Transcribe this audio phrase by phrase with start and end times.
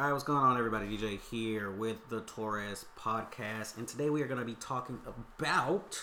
[0.00, 0.86] All right, what's going on, everybody?
[0.86, 6.00] DJ here with the Torres podcast, and today we are going to be talking about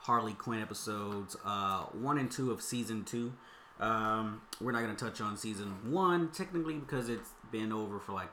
[0.00, 3.32] Harley Quinn episodes uh, one and two of season two.
[3.78, 8.10] Um, we're not going to touch on season one technically because it's been over for
[8.10, 8.32] like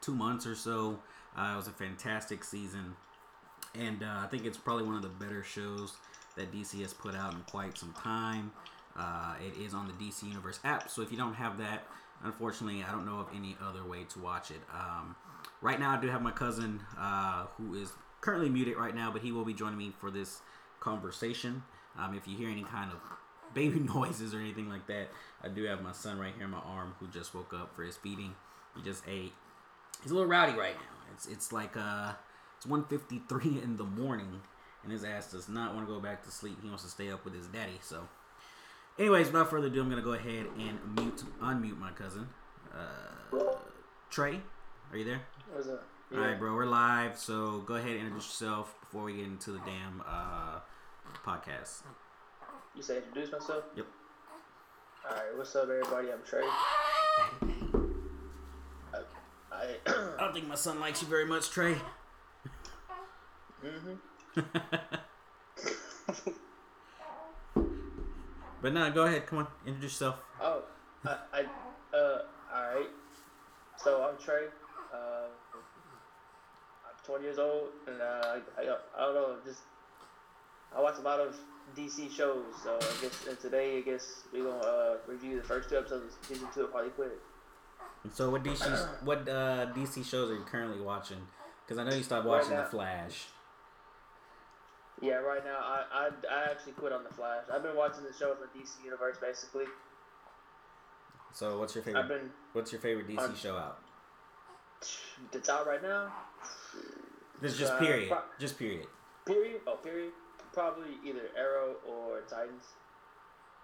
[0.00, 1.00] two months or so.
[1.36, 2.96] Uh, it was a fantastic season,
[3.78, 5.98] and uh, I think it's probably one of the better shows
[6.34, 8.52] that DC has put out in quite some time.
[8.96, 11.86] Uh, it is on the DC Universe app, so if you don't have that,
[12.24, 14.60] unfortunately, I don't know of any other way to watch it.
[14.72, 15.16] Um,
[15.60, 19.22] right now, I do have my cousin uh, who is currently muted right now, but
[19.22, 20.40] he will be joining me for this
[20.80, 21.62] conversation.
[21.98, 22.98] Um, if you hear any kind of
[23.54, 25.08] baby noises or anything like that,
[25.42, 27.82] I do have my son right here in my arm who just woke up for
[27.82, 28.34] his feeding.
[28.76, 29.32] He just ate.
[30.02, 31.12] He's a little rowdy right now.
[31.12, 32.12] It's it's like uh
[32.56, 34.40] it's 1:53 in the morning,
[34.82, 36.58] and his ass does not want to go back to sleep.
[36.62, 37.78] He wants to stay up with his daddy.
[37.82, 38.08] So,
[38.98, 42.28] anyways, without further ado, I'm gonna go ahead and mute unmute my cousin.
[42.74, 43.38] Uh,
[44.10, 44.40] Trey,
[44.90, 45.20] are you there?
[45.52, 45.84] What's up?
[46.14, 47.18] All right, bro, we're live.
[47.18, 50.60] So go ahead and introduce yourself before we get into the damn uh,
[51.24, 51.82] podcast.
[52.74, 53.64] You say introduce myself?
[53.76, 53.86] Yep.
[55.04, 56.08] Alright, what's up everybody?
[56.12, 56.44] I'm Trey.
[58.92, 58.98] I,
[59.52, 61.76] I I don't think my son likes you very much, Trey.
[63.64, 63.94] mm-hmm.
[68.60, 69.26] But no, go ahead.
[69.26, 70.16] Come on, introduce yourself.
[70.40, 70.62] Oh,
[71.04, 72.22] I, I uh,
[72.54, 72.88] alright.
[73.76, 74.46] So I'm Trey.
[74.92, 75.26] Uh,
[76.84, 78.62] I'm 20 years old, and uh, I, I,
[78.96, 79.60] I don't know, just
[80.76, 81.36] I watch a lot of
[81.76, 82.44] DC shows.
[82.62, 86.14] So I guess and today I guess we're gonna uh, review the first two episodes
[86.14, 87.10] of season two of Harley Quinn.
[88.12, 91.18] So what DC what uh, DC shows are you currently watching?
[91.64, 93.26] Because I know you stopped Right watching now- The Flash.
[95.00, 97.44] Yeah, right now I, I, I actually quit on the Flash.
[97.52, 99.64] I've been watching the show from DC Universe basically.
[101.32, 102.08] So what's your I've favorite?
[102.08, 103.78] been What's your favorite DC I'm- show out?
[105.32, 106.12] it's out right now.
[107.40, 108.08] This is just Uh, period.
[108.10, 108.86] pro- Just period.
[109.24, 109.60] Period.
[109.66, 110.12] Oh, period.
[110.52, 112.64] Probably either Arrow or Titans.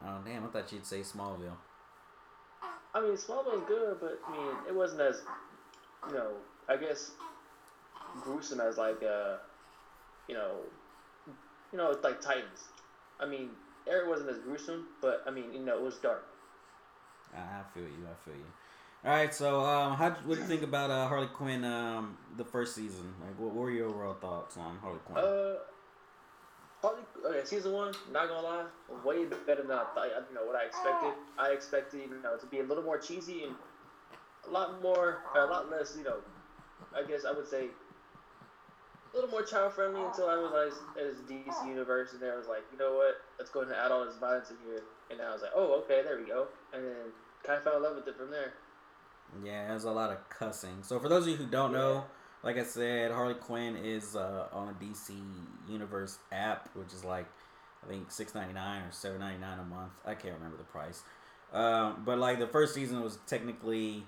[0.04, 0.44] Oh damn!
[0.44, 1.56] I thought you'd say Smallville.
[2.94, 5.22] I mean, Smallville's good, but I mean, it wasn't as,
[6.08, 6.32] you know,
[6.68, 7.12] I guess,
[8.22, 9.38] gruesome as like, uh,
[10.28, 10.56] you know,
[11.74, 12.68] you know, it's like Titans.
[13.18, 13.50] I mean,
[13.90, 16.24] Arrow wasn't as gruesome, but I mean, you know, it was dark.
[17.34, 18.06] I I feel you.
[18.06, 18.44] I feel you.
[19.04, 19.34] All right.
[19.34, 21.64] So um, how what do you think about uh, Harley Quinn?
[21.64, 23.12] Um, the first season.
[23.20, 25.18] Like, what, what were your overall thoughts on Harley Quinn?
[25.18, 25.54] Uh,
[26.80, 27.92] Harley, okay, season one.
[28.12, 28.64] Not gonna lie,
[29.04, 30.06] way better than I thought.
[30.28, 31.12] You know what I expected.
[31.36, 33.54] I expected you know to be a little more cheesy and
[34.46, 35.96] a lot more, a lot less.
[35.98, 36.18] You know,
[36.96, 37.70] I guess I would say
[39.14, 42.36] a little more child friendly until I realized it was DC Universe, and then I
[42.36, 43.14] was like, you know what?
[43.38, 44.82] Let's go ahead and add all this violence in here.
[45.10, 46.48] And I was like, oh, okay, there we go.
[46.72, 47.12] And then
[47.44, 48.54] kind of fell in love with it from there.
[49.44, 50.82] Yeah, there's a lot of cussing.
[50.82, 52.04] So for those of you who don't know,
[52.42, 55.10] like I said, Harley Quinn is uh, on a DC
[55.68, 57.26] Universe app, which is like
[57.84, 59.92] I think six ninety nine or seven ninety nine a month.
[60.04, 61.02] I can't remember the price.
[61.52, 64.04] Um, but like the first season was technically,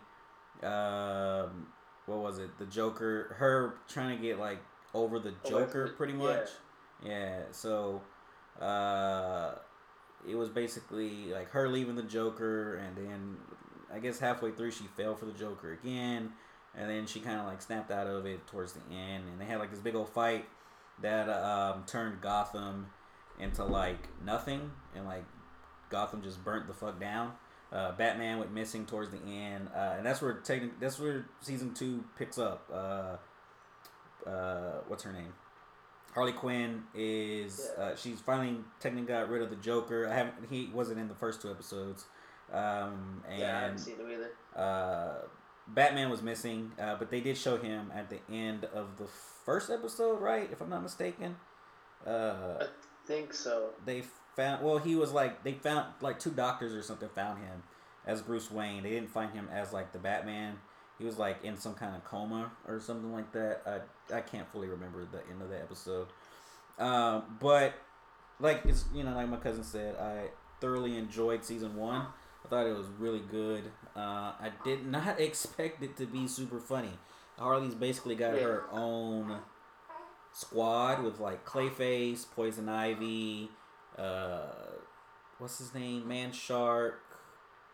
[0.63, 1.69] um,
[2.07, 2.59] what was it?
[2.59, 4.59] The Joker, her trying to get like
[4.97, 6.19] over the Joker, pretty yeah.
[6.19, 6.49] much.
[7.05, 7.41] Yeah.
[7.53, 8.03] So,
[8.61, 9.53] uh,
[10.29, 13.37] it was basically like her leaving the Joker, and then
[13.93, 16.33] I guess halfway through she fell for the Joker again,
[16.75, 19.45] and then she kind of like snapped out of it towards the end, and they
[19.45, 20.47] had like this big old fight
[21.03, 22.87] that um, turned Gotham
[23.39, 25.25] into like nothing, and like
[25.91, 27.33] Gotham just burnt the fuck down.
[27.73, 31.75] Uh, Batman went missing towards the end, uh, and that's where techni- that's where season
[31.75, 32.69] two picks up.
[32.73, 33.17] Uh,
[34.27, 35.33] uh, what's her name?
[36.15, 40.09] Harley Quinn is uh, she's finally technically got rid of the Joker.
[40.09, 42.07] I haven't he wasn't in the first two episodes,
[42.53, 44.31] um, and Yeah, I haven't seen it either.
[44.63, 45.27] uh,
[45.69, 49.07] Batman was missing, uh, but they did show him at the end of the
[49.45, 50.49] first episode, right?
[50.51, 51.37] If I'm not mistaken.
[52.07, 52.67] Uh, I
[53.07, 53.71] think so.
[53.85, 54.03] they
[54.37, 57.63] found well, he was like they found like two doctors or something found him
[58.07, 58.83] as Bruce Wayne.
[58.85, 60.59] They didn't find him as like the Batman.
[60.99, 63.63] He was like in some kind of coma or something like that.
[63.67, 66.09] I I can't fully remember the end of the episode.
[66.79, 67.75] Um, but
[68.41, 70.29] like it's you know like my cousin said, I
[70.61, 72.07] thoroughly enjoyed season one.
[72.45, 73.65] I thought it was really good.
[73.97, 76.93] Uh, I did not expect it to be super funny.
[77.39, 78.43] Harley's basically got Yeah.
[78.45, 79.39] her own
[80.33, 83.51] squad with like Clayface, Poison Ivy,
[83.99, 84.47] uh,
[85.39, 87.03] what's his name, Man Shark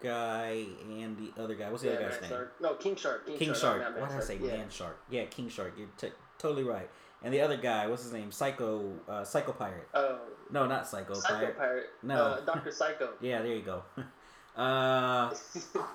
[0.02, 1.70] guy, and the other guy.
[1.70, 2.30] What's the Yeah, other Man guy's name?
[2.30, 2.60] Shark.
[2.60, 3.26] No, King Shark.
[3.26, 3.82] King, King Shark.
[3.82, 4.00] Shark.
[4.00, 4.56] Why did I say yeah.
[4.56, 4.98] Man Shark?
[5.10, 5.74] Yeah, King Shark.
[5.76, 6.08] You're t-
[6.38, 6.88] totally right.
[7.24, 8.32] And the other guy, what's his name?
[8.32, 9.88] Psycho, uh, Psycho Pirate.
[9.94, 10.18] Oh,
[10.50, 11.56] No, not Psycho, Psycho Pirate.
[11.56, 11.86] Pirate.
[12.02, 12.14] No.
[12.24, 13.10] Uh, Doctor Psycho.
[13.20, 13.84] Yeah, there you go.
[14.54, 15.34] Uh,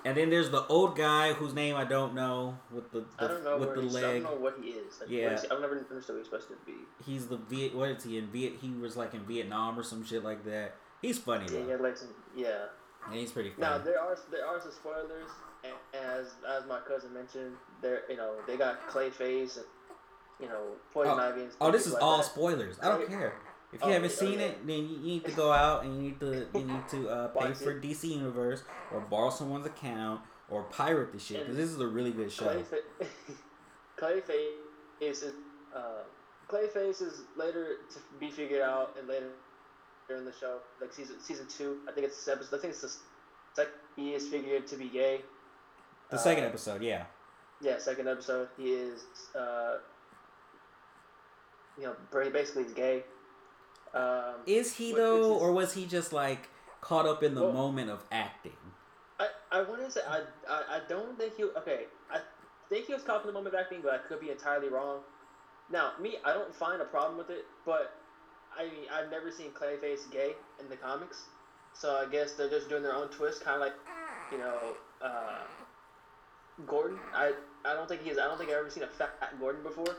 [0.04, 3.28] and then there's the old guy whose name I don't know with the, the I
[3.28, 4.98] don't know with the he's, I don't know what he is.
[5.00, 5.34] Like, Yeah.
[5.34, 5.44] is?
[5.48, 6.72] I've never understood what he's supposed to be.
[7.06, 7.72] He's the Viet.
[7.72, 8.54] What is he in Viet?
[8.60, 10.74] He was like in Vietnam or some shit like that.
[11.00, 11.68] He's funny Yeah, though.
[11.68, 12.64] yeah, like some, yeah.
[13.10, 13.62] And he's pretty funny.
[13.62, 15.30] Now there are there are some spoilers,
[15.94, 19.66] as as my cousin mentioned, there you know they got Clayface and
[20.40, 21.22] you know Poison Oh.
[21.22, 22.26] Ivy oh, this is like all that.
[22.26, 22.78] spoilers.
[22.82, 23.34] I don't care.
[23.72, 24.46] If you oh, haven't yeah, seen yeah.
[24.46, 27.28] it, then you need to go out and you need to you need to uh,
[27.38, 27.82] pay for it.
[27.82, 28.62] DC Universe
[28.92, 32.46] or borrow someone's account or pirate the shit because this is a really good show.
[32.46, 33.06] Clayfa-
[34.00, 34.52] Clayface
[35.00, 35.24] is
[35.74, 36.04] uh,
[36.48, 39.32] Clayface is later to be figured out and later
[40.16, 41.78] in the show, like season season two.
[41.88, 42.56] I think it's episode.
[42.56, 42.92] I think it's the
[43.54, 43.72] second.
[43.96, 45.20] He is figured to be gay.
[46.10, 47.04] The second Uh, episode, yeah.
[47.60, 48.48] Yeah, second episode.
[48.56, 49.78] He is, uh,
[51.76, 53.04] you know, ba- basically he's gay.
[53.94, 56.48] Um, Is he though, or was he just like
[56.80, 58.56] caught up in the Well- moment of acting?
[59.20, 62.20] I, I want to say I, I I don't think he okay I
[62.68, 65.00] think he was caught in the moment of acting, but I could be entirely wrong.
[65.70, 67.97] Now me, I don't find a problem with it, but
[68.58, 71.24] I mean I've never seen Clayface gay in the comics,
[71.74, 73.74] so I guess they're just doing their own twist, kind of like
[74.32, 74.58] you know
[75.02, 75.38] uh,
[76.66, 76.98] Gordon.
[77.14, 77.32] I
[77.64, 79.96] I don't think he's I don't think I've ever seen a fat Gordon before.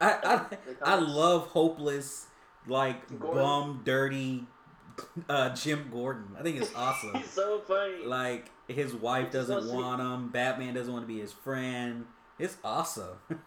[0.00, 0.46] I
[0.84, 2.26] I, I love hopeless,
[2.66, 3.42] like Gordon.
[3.42, 4.44] bum, dirty,
[5.28, 6.36] uh, Jim Gordon.
[6.38, 7.14] I think it's awesome.
[7.14, 8.04] He's so funny.
[8.06, 10.28] like his wife doesn't want him.
[10.30, 12.06] Batman doesn't want to be his friend.
[12.38, 13.18] It's awesome.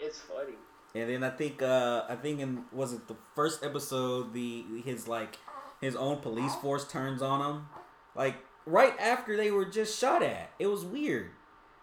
[0.00, 0.54] It's funny.
[0.94, 5.08] And then I think uh I think in was it the first episode the his
[5.08, 5.38] like
[5.80, 7.66] his own police force turns on him
[8.14, 10.50] like right after they were just shot at.
[10.58, 11.30] It was weird.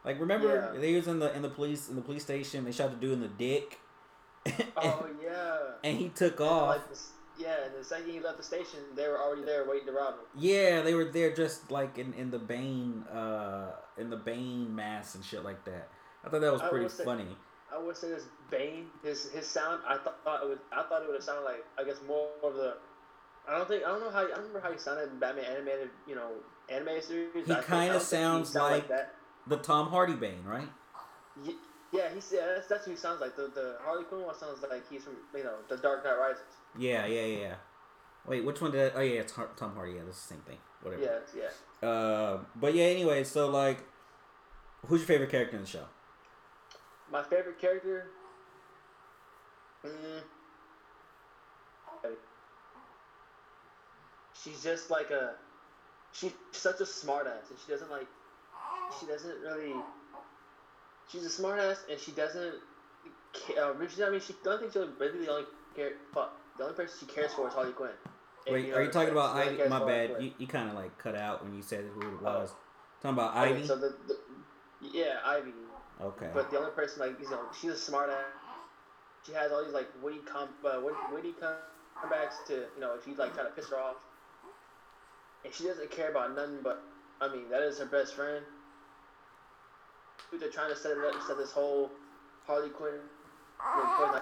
[0.06, 0.80] Like remember Yeah.
[0.80, 2.64] they was in the in the police in the police station.
[2.66, 3.80] They shot the dude in the dick.
[4.46, 5.58] and, Oh yeah.
[5.84, 6.70] and he took And, off.
[6.70, 9.88] Like this, yeah, and the second he left the station, they were already there waiting
[9.88, 10.26] to rob him.
[10.38, 15.16] yeah, they were there just like in in the Bane uh in the Bane mask
[15.16, 15.90] and shit like that.
[16.26, 17.36] I thought that was pretty will say- funny.
[17.74, 19.82] I would say this Bane, his his sound.
[19.88, 20.60] I thought, thought it would.
[20.72, 22.76] I thought it would have sounded like I guess more of the.
[23.48, 25.46] I don't think I don't know how I don't remember how he sounded in Batman
[25.46, 26.32] animated you know
[26.70, 27.30] anime series.
[27.34, 29.16] He I think- I kinda don't think he sounds like- that.
[29.48, 30.70] The Tom Hardy Bane, right?
[31.44, 31.58] Ye-
[31.92, 32.46] Yeah, he's yeah.
[32.46, 33.36] That's, that's who he sounds like.
[33.36, 36.44] The the Harley Quinn one sounds like he's from you know the Dark Knight Rises.
[36.78, 37.56] Yeah, yeah, yeah.
[38.28, 38.94] Wait, which one did?
[38.94, 39.94] I, oh yeah, it's Tom Hardy.
[39.94, 40.60] Yeah, that's the same thing.
[40.84, 41.02] Whatever.
[41.04, 41.50] Yeah,
[41.82, 41.88] yeah.
[41.90, 42.86] Uh, but yeah.
[42.86, 43.80] Anyway, so like,
[44.86, 45.86] who's your favorite character in the show?
[47.12, 48.08] My favorite character.
[49.86, 50.22] Mm,
[54.44, 55.34] she's just like a.
[56.14, 58.08] She's such a smartass, and she doesn't like.
[59.00, 59.74] She doesn't really.
[61.10, 62.56] She's a smartass, and she doesn't.
[63.34, 64.36] ca- Uh, I mean, she.
[64.44, 65.92] The only thing she really the only care.
[66.14, 66.32] Fuck.
[66.58, 67.92] The only person she cares for is Harley Quinn.
[68.48, 69.68] And Wait, are you talking about Ivy?
[69.70, 70.16] My bad.
[70.20, 72.24] You, you kind of like cut out when you said who it Oh.
[72.24, 72.54] was.
[73.02, 73.44] Talking about Quinn.
[73.54, 73.68] Ivy.
[73.68, 74.18] So the, the.
[74.82, 75.52] Yeah, Ivy.
[76.04, 76.30] Okay.
[76.34, 78.26] But the only person like you know she's a smart ass.
[79.26, 83.08] She has all these like witty com uh, wit- witty comebacks to you know if
[83.08, 83.98] you like try to piss her off,
[85.46, 86.82] and she doesn't care about nothing but
[87.20, 88.44] I mean that is her best friend.
[90.32, 91.92] Who They're trying to set it up, set this whole
[92.48, 93.02] Harley Quinn.
[93.60, 94.22] Ivy-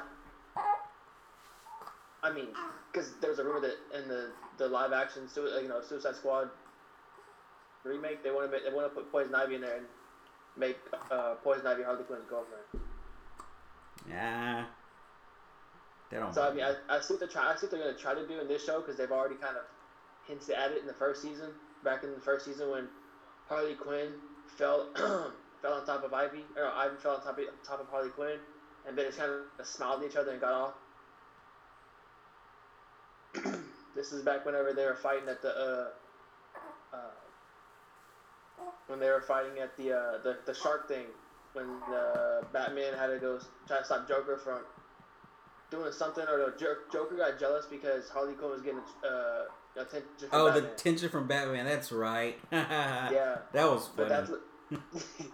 [2.21, 2.47] I mean,
[2.91, 6.49] because there was a rumor that in the the live action you know Suicide Squad
[7.85, 9.85] remake they want to they want to put Poison Ivy in there and
[10.59, 10.77] make
[11.09, 12.63] uh, Poison Ivy Harley Quinn's girlfriend.
[14.09, 14.65] yeah.
[16.11, 16.33] They don't.
[16.33, 17.55] So I mean, I, I see what they're trying.
[17.55, 19.55] I see what they're gonna try to do in this show because they've already kind
[19.55, 19.63] of
[20.27, 21.51] hinted at it in the first season.
[21.83, 22.87] Back in the first season when
[23.47, 24.13] Harley Quinn
[24.57, 24.87] fell
[25.61, 28.09] fell on top of Ivy, or no, Ivy fell on top of, top of Harley
[28.09, 28.39] Quinn,
[28.87, 30.73] and they just kind of smiled at each other and got off.
[33.95, 35.87] this is back whenever they were fighting at the uh,
[38.87, 41.05] when they were fighting at the uh, the the shark thing
[41.53, 44.61] when uh, Batman had to go try to stop Joker from
[45.71, 50.29] doing something, or the Joker got jealous because Harley Quinn was getting uh, attention from
[50.31, 50.77] oh, the Batman.
[50.77, 51.65] tension from Batman.
[51.65, 52.39] That's right.
[52.51, 53.37] yeah.
[53.53, 54.37] That was but funny.
[54.71, 54.91] that's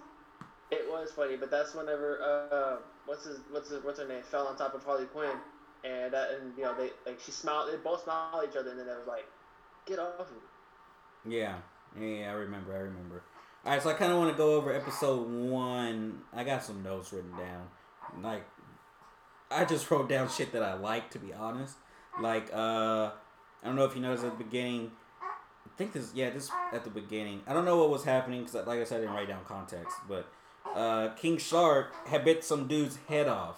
[0.72, 4.48] it was funny, but that's whenever uh, what's his what's his, what's her name fell
[4.48, 5.38] on top of Harley Quinn,
[5.84, 8.72] and that and you know they like she smiled, they both smiled at each other,
[8.72, 9.26] and then they was like,
[9.86, 11.38] get off of me.
[11.38, 11.56] Yeah.
[12.00, 12.74] Yeah, I remember.
[12.74, 13.24] I remember.
[13.66, 16.20] All right, so I kind of want to go over episode one.
[16.34, 17.68] I got some notes written down.
[18.22, 18.46] Like,
[19.50, 21.76] I just wrote down shit that I like, to be honest.
[22.22, 23.12] Like, uh,
[23.64, 24.92] I don't know if you noticed at the beginning.
[25.24, 27.42] I think this, yeah, this at the beginning.
[27.48, 29.98] I don't know what was happening because, like I said, I didn't write down context.
[30.08, 30.28] But
[30.76, 33.58] uh, King Shark had bit some dude's head off.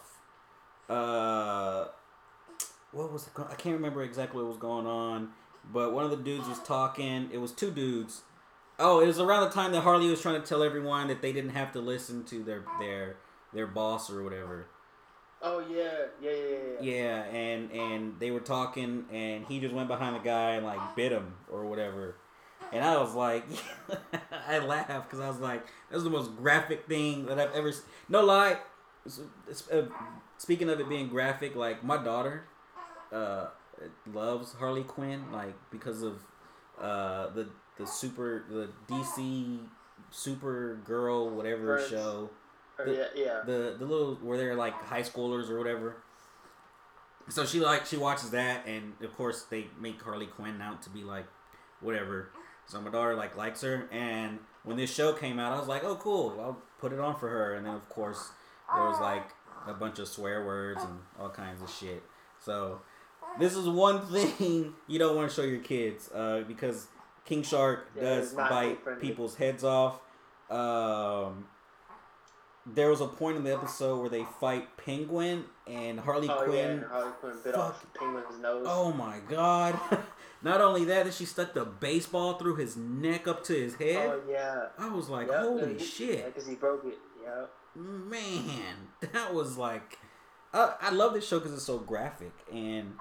[0.88, 1.88] Uh,
[2.92, 3.34] what was it?
[3.38, 5.32] I can't remember exactly what was going on.
[5.72, 7.30] But one of the dudes was talking.
[7.34, 8.22] It was two dudes
[8.80, 11.34] Oh, it was around the time that Harley was trying to tell everyone that they
[11.34, 13.16] didn't have to listen to their their
[13.54, 14.68] their boss or whatever.
[15.42, 16.96] Oh yeah, yeah, yeah, yeah.
[16.96, 20.96] Yeah, and and they were talking, and he just went behind the guy and like
[20.96, 22.16] bit him or whatever.
[22.72, 23.46] And I was like,
[24.48, 27.72] I laughed because I was like, that's the most graphic thing that I've ever.
[27.72, 27.84] Seen.
[28.10, 28.58] No lie.
[29.72, 29.82] uh,
[30.38, 32.44] speaking of it being graphic, like my daughter,
[33.12, 33.48] uh,
[34.12, 36.24] loves Harley Quinn, like because of
[36.80, 39.60] uh the the super the DC
[40.12, 42.30] Supergirl whatever show
[42.80, 43.42] Or, The- yeah, yeah.
[43.46, 45.98] the the little where they're like high schoolers or whatever.
[47.30, 50.90] So she like she watches that, and of course they make Harley Quinn out to
[50.90, 51.26] be like
[51.82, 52.30] whatever.
[52.68, 55.84] So my daughter like likes her, and when this show came out, I was like,
[55.84, 57.56] oh cool, I'll put it on for her.
[57.56, 58.30] And then of course
[58.74, 59.30] there was like
[59.68, 62.04] a bunch of swear words and all kinds of shit.
[62.40, 62.82] So
[63.40, 66.88] this is one thing you don't want to show your kids uh, because
[67.28, 70.00] King Shark Yeah, does bite people's heads off.
[70.50, 71.46] Um,
[72.66, 76.46] there was a point in the episode where they fight Penguin and Harley oh yeah,
[76.48, 76.70] Quinn.
[76.70, 77.64] and Harley Quinn bit Fuck.
[77.64, 78.66] off Penguin's nose.
[78.68, 79.80] Oh my god!
[80.44, 84.10] Not only that, that she stuck the baseball through his neck up to his head.
[84.14, 84.68] Oh, yeah.
[84.78, 86.98] I was like, Yep, holy he- shit, Yeah, because he broke it.
[87.24, 87.46] Yeah.
[87.76, 88.76] man!
[89.14, 89.98] That was like,
[90.54, 92.94] I, I love this show because it's so graphic and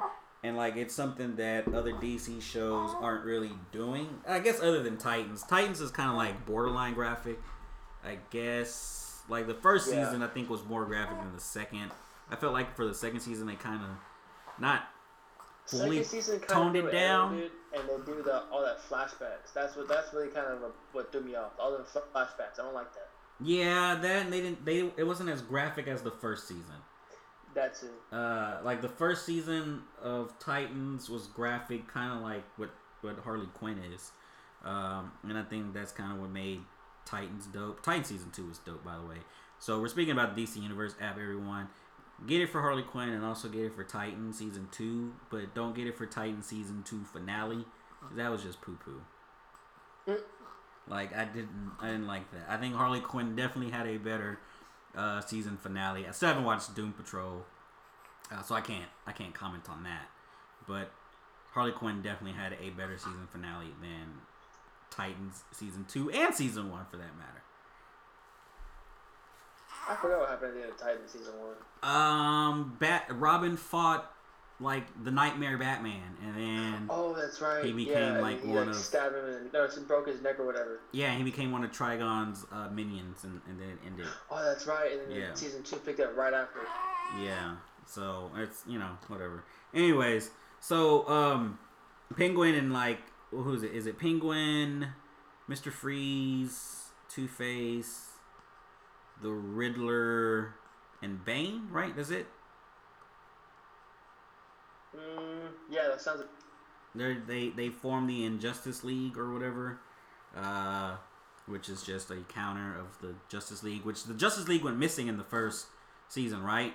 [0.47, 4.09] and like it's something that other DC shows aren't really doing.
[4.27, 7.39] I guess other than Titans, Titans is kind of like borderline graphic.
[8.05, 10.05] I guess like the first Yeah.
[10.05, 11.91] season, I think was more graphic than the second.
[12.31, 13.91] I felt like for the second season, they kind of
[14.59, 14.83] not
[15.67, 17.35] fully Second season kind toned it down.
[17.75, 19.53] And they do the all that flashbacks.
[19.55, 21.53] That's what that's really kind of what threw me off.
[21.59, 22.59] All the flashbacks.
[22.59, 23.09] I don't like that.
[23.41, 24.65] Yeah, that and they didn't.
[24.65, 26.77] They it wasn't as graphic as the first season.
[27.57, 27.91] That's it.
[28.13, 32.69] Uh, like the first season of Titans was graphic, kind of like what
[33.01, 34.13] what Harley Quinn is.
[34.63, 36.61] Um, and I think that's kind of what made
[37.07, 37.83] Titans dope.
[37.83, 39.17] Titan season two was dope, by the way.
[39.59, 41.69] So we're speaking about the DC Universe app, everyone.
[42.27, 45.75] Get it for Harley Quinn and also get it for Titan season two, but don't
[45.75, 47.65] get it for Titan season two finale.
[48.17, 49.01] That was just poo poo.
[50.07, 50.21] Mm.
[50.89, 52.47] Like I didn't, I didn't like that.
[52.51, 54.41] I think Harley Quinn definitely had a better
[54.97, 56.07] uh, season finale.
[56.07, 57.45] I still haven't watched Doom Patrol,
[58.33, 60.09] uh, so I can't, I can't comment on that.
[60.67, 60.91] But
[61.53, 64.21] Harley Quinn definitely had a better season finale than
[64.91, 67.43] Titans season two and season one, for that matter.
[69.89, 71.55] I forgot what happened at the end of Titan season one.
[71.83, 74.13] Um, Bat Robin fought
[74.59, 77.63] like the Nightmare Batman, and then Oh, that's right.
[77.65, 80.23] He became, yeah, like, he, one like, of- stabbed him and no, he broke his
[80.23, 80.81] neck or whatever.
[80.93, 84.07] yeah, he became one of Trigon's uh, minions, and, and then it ended.
[84.31, 84.93] Oh, that's right.
[84.93, 85.35] And then Yeah.
[85.35, 86.61] season two picked up right after.
[87.23, 87.57] Yeah.
[87.87, 89.45] So it's you know whatever.
[89.75, 91.59] Anyways, so um,
[92.17, 92.99] Penguin and like
[93.31, 93.73] who is it?
[93.73, 94.89] Is it Penguin,
[95.49, 98.07] Mister Freeze, Two Face,
[99.23, 100.55] the Riddler,
[101.03, 101.69] and Bane?
[101.71, 101.95] Right?
[101.95, 102.27] That's it.
[104.97, 106.23] Mm, yeah, that sounds.
[106.95, 109.79] They they they form the Injustice League or whatever,
[110.37, 110.97] uh,
[111.47, 113.85] which is just a counter of the Justice League.
[113.85, 115.67] Which the Justice League went missing in the first
[116.09, 116.73] season, right?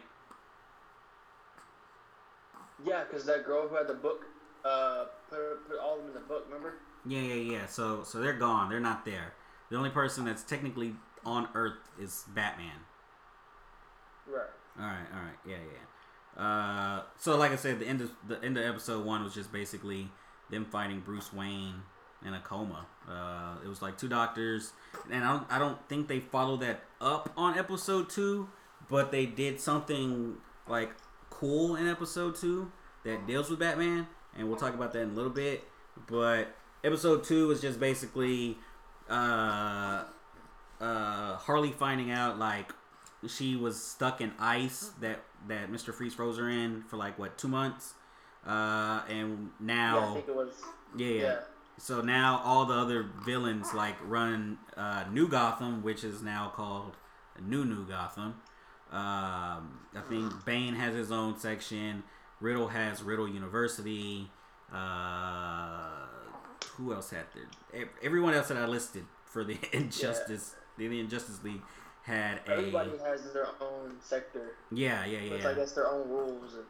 [2.86, 4.25] Yeah, because that girl who had the book,
[4.66, 6.46] uh, put put all of them in the book.
[6.48, 6.75] Remember?
[7.06, 7.66] Yeah, yeah, yeah.
[7.66, 8.70] So so they're gone.
[8.70, 9.34] They're not there.
[9.70, 12.86] The only person that's technically on Earth is Batman.
[14.28, 14.50] Right.
[14.80, 15.90] All right, all right, yeah, yeah.
[16.38, 19.52] Uh, so like I said, the end of the end of episode one was just
[19.52, 20.10] basically
[20.50, 21.82] them fighting Bruce Wayne
[22.26, 22.86] in a coma.
[23.10, 24.74] Uh, it was like two doctors,
[25.12, 28.50] and I don't, I don't think they followed that up on episode two,
[28.90, 30.92] but they did something like
[31.30, 32.72] cool in episode two
[33.04, 34.08] that deals with Batman,
[34.38, 35.64] and we'll talk about that in a little bit.
[36.08, 38.58] But episode two was just basically
[39.10, 40.04] uh,
[40.80, 42.72] uh, Harley finding out like
[43.28, 45.94] she was stuck in ice that that Mr.
[45.94, 47.94] Freeze froze her in for like what two months,
[48.46, 50.50] uh, and Yeah, I now think it was.
[50.98, 51.22] yeah, yeah.
[51.24, 51.40] Yeah.
[51.78, 56.96] So now all the other villains like run uh, New Gotham, which is now called
[57.42, 58.36] New New Gotham.
[58.92, 62.04] Um, I think Bane has his own section.
[62.40, 64.30] Riddle has Riddle University.
[64.72, 66.08] Uh,
[66.75, 67.86] who else had there?
[68.04, 71.62] Everyone else that I listed for the Injustice, the Injustice League,
[72.03, 74.55] had a Everybody has their own sector.
[74.72, 76.63] yeah, yeah, With, it's like guess their own rules and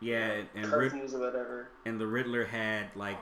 [0.00, 1.68] yeah, and Rid- curfews or whatever.
[1.86, 3.18] and the Riddler had like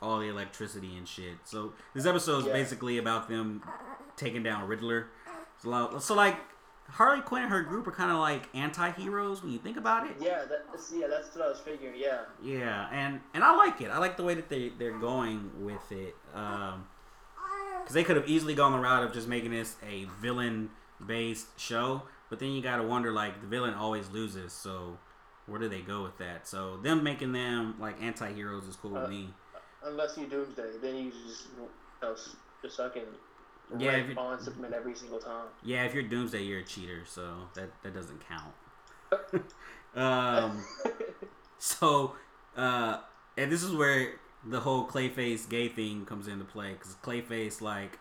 [0.00, 1.34] all the electricity and shit.
[1.44, 2.52] So this episode is Yeah.
[2.52, 3.62] basically about them
[4.16, 5.08] taking down Riddler.
[5.62, 6.36] So, so like
[6.90, 10.16] Harley Quinn and her group are kind of like anti-heroes when you think about it.
[10.20, 11.94] Yeah, that's yeah, that's what I was figuring.
[11.98, 12.20] Yeah.
[12.42, 13.90] Yeah, and and I like it.
[13.90, 16.14] I like the way that they they're going with it.
[16.34, 16.86] Um,
[17.88, 20.68] because they could have easily gone the route of just making this a villain
[21.06, 24.98] based show, but then you gotta wonder like the villain always loses, so
[25.46, 26.46] where do they go with that?
[26.46, 29.30] So them making them like anti heroes is cool Uh, with me.
[29.82, 31.62] Unless you Doomsday, then you just you
[32.02, 32.14] know,
[32.62, 33.04] just fucking
[33.78, 35.46] Yeah, if you- on Superman every single time.
[35.62, 38.52] Yeah, if you're Doomsday, you're a cheater, so that that doesn't count.
[39.96, 40.62] um,
[41.58, 42.16] so,
[42.54, 42.98] uh,
[43.38, 47.98] and this is where the whole Clayface gay thing comes into play because Clayface like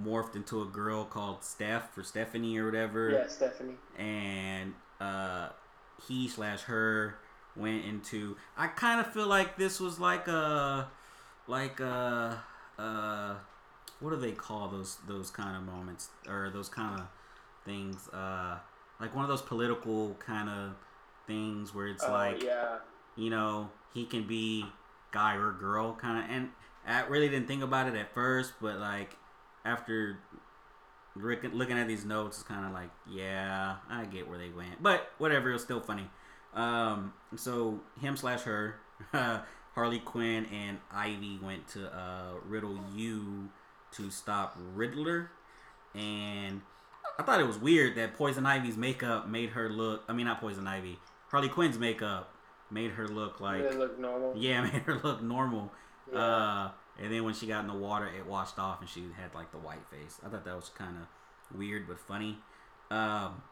[0.00, 3.74] morphed into a girl called Steph or Stephanie or whatever, yeah, Stephanie.
[3.98, 5.48] and uh,
[6.06, 7.16] he slash her
[7.56, 8.36] went into.
[8.56, 10.88] I kind of feel like this was like a
[11.48, 12.42] like a
[12.78, 13.34] uh
[14.00, 17.06] what do they call those those kind of moments or those kind of
[17.64, 18.56] things uh
[19.00, 20.72] like one of those political kind of
[21.26, 22.76] things where it's Oh, like yeah,
[23.16, 24.64] you know he can be
[25.10, 26.48] guy or girl kind of and
[26.86, 29.16] i really didn't think about it at first but like
[29.64, 30.18] after
[31.16, 34.82] look- looking at these notes it's kind of like yeah i get where they went
[34.82, 36.08] but whatever it was still funny.
[36.54, 38.76] Um so him slash her
[39.74, 43.48] harley quinn and ivy went to uh Riddle U
[43.92, 45.30] to stop riddler
[45.94, 46.62] and
[47.18, 50.40] i thought it was weird that poison ivy's makeup made her look i mean not
[50.40, 50.98] poison ivy
[51.28, 52.32] harley quinn's makeup
[52.70, 54.34] made her look like they look normal.
[54.36, 55.72] yeah, made her look normal.
[56.12, 56.18] Yeah.
[56.18, 56.70] Uh,
[57.00, 59.52] and then when she got in the water, it washed off, and she had like
[59.52, 60.20] the white face.
[60.24, 62.38] I thought that was kind of weird but funny.
[62.90, 63.42] Um,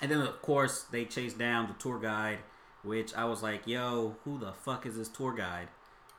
[0.00, 2.38] and then of course they chased down the tour guide,
[2.82, 5.68] which I was like, "Yo, who the fuck is this tour guide?"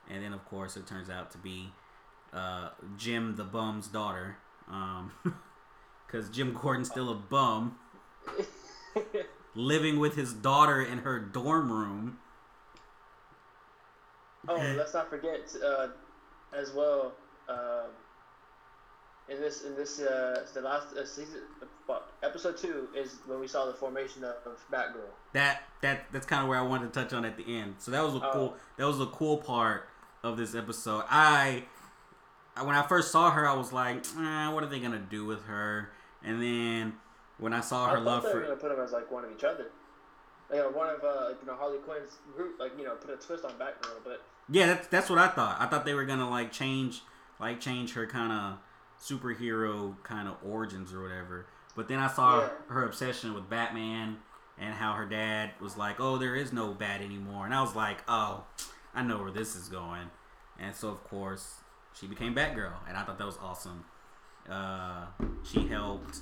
[0.09, 1.71] And then of course it turns out to be
[2.33, 4.37] uh, Jim the bum's daughter,
[6.07, 7.77] because Jim Gordon's still a bum,
[9.55, 12.19] living with his daughter in her dorm room.
[14.47, 15.87] Oh, let's not forget uh,
[16.53, 17.13] as well.
[17.47, 17.89] Um,
[19.27, 21.41] in this, in this, uh, the last uh, season,
[22.23, 25.09] episode two is when we saw the formation of, of Batgirl.
[25.33, 27.75] that that that's kind of where I wanted to touch on at the end.
[27.79, 28.31] So that was a Oh.
[28.33, 29.87] cool that was a cool part
[30.23, 31.03] of this episode.
[31.09, 31.63] I,
[32.55, 35.25] I when I first saw her, I was like, eh, what are they gonna do
[35.25, 35.91] with her?
[36.23, 36.93] And then
[37.37, 39.67] when I saw her thought love for put them as like one of each other.
[40.51, 43.17] You know, one of uh, you know Harley Quinn's group, like you know, put a
[43.17, 45.57] twist on Batgirl, but yeah, that's that's what I thought.
[45.59, 47.01] I thought they were gonna like change
[47.39, 48.57] like change her kind of
[49.01, 51.45] superhero kind of origins or whatever.
[51.75, 52.49] But then I saw Yeah.
[52.69, 54.17] her obsession with Batman
[54.57, 57.75] and how her dad was like, "Oh, there is no Bat anymore," and I was
[57.75, 58.43] like, "Oh,
[58.93, 60.09] I know where this is going."
[60.59, 61.57] And so, of course,
[61.93, 63.85] she became Batgirl, and I thought that was awesome.
[64.49, 65.05] Uh,
[65.43, 66.17] she helped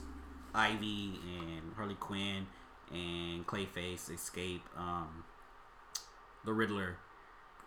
[0.53, 2.45] Ivy and Harley Quinn
[2.91, 5.23] and Clayface escape um,
[6.45, 6.97] the Riddler.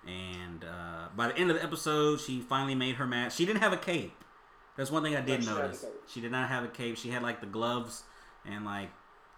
[0.06, 3.36] And uh, by the end of the episode, she finally made her mask.
[3.36, 4.14] She didn't have a cape.
[4.76, 5.84] That's one thing I did she didn't have a notice.
[6.06, 6.96] She did not have a cape.
[6.96, 8.04] She had like the gloves
[8.46, 8.88] and like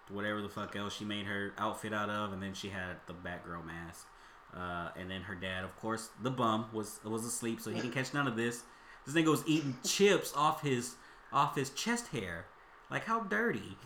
[0.09, 3.15] whatever the fuck else she made her outfit out of, and then she had the
[3.15, 4.07] Batgirl mask.
[4.55, 7.95] Uh, and then her dad, of course, the bum was was asleep, so he didn't
[7.95, 8.63] catch none of this.
[9.07, 10.95] This nigga was eating chips off his
[11.33, 12.47] off his chest hair.
[12.91, 13.77] Like how dirty.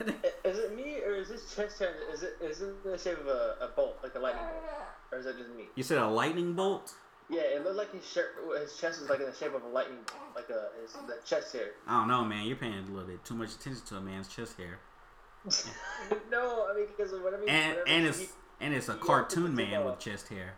[0.44, 1.94] Is it me or is this chest hair?
[2.12, 4.72] Is it is it in the shape of a, a bolt, like a lightning bolt,
[5.12, 5.64] or is it just me?
[5.76, 6.94] you said a lightning bolt?
[7.30, 9.68] Yeah, it looked like his shirt, his chest was like in the shape of a
[9.68, 11.70] lightning bolt, like a his the chest hair.
[11.86, 12.44] I don't know, man.
[12.46, 14.78] You're paying a little bit too much attention to a man's chest hair.
[16.30, 17.44] no, I mean because whatever.
[17.46, 20.54] And whatever and he- it's and it's a cartoon man with chest hair.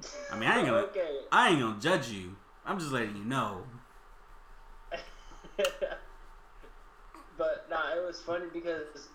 [0.32, 1.18] I mean, I ain't gonna okay.
[1.32, 2.36] I ain't gonna judge you.
[2.64, 3.64] I'm just letting you know.
[7.70, 9.08] Nah, it was funny because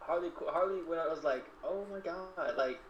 [0.00, 2.80] Harley Harley when I was like, oh my god, like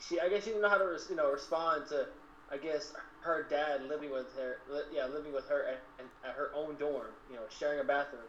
[0.00, 2.06] she I guess she didn't know how to you know respond to
[2.50, 4.56] I guess her dad living with her
[4.92, 8.22] yeah living with her at, at her own dorm you know sharing a bathroom.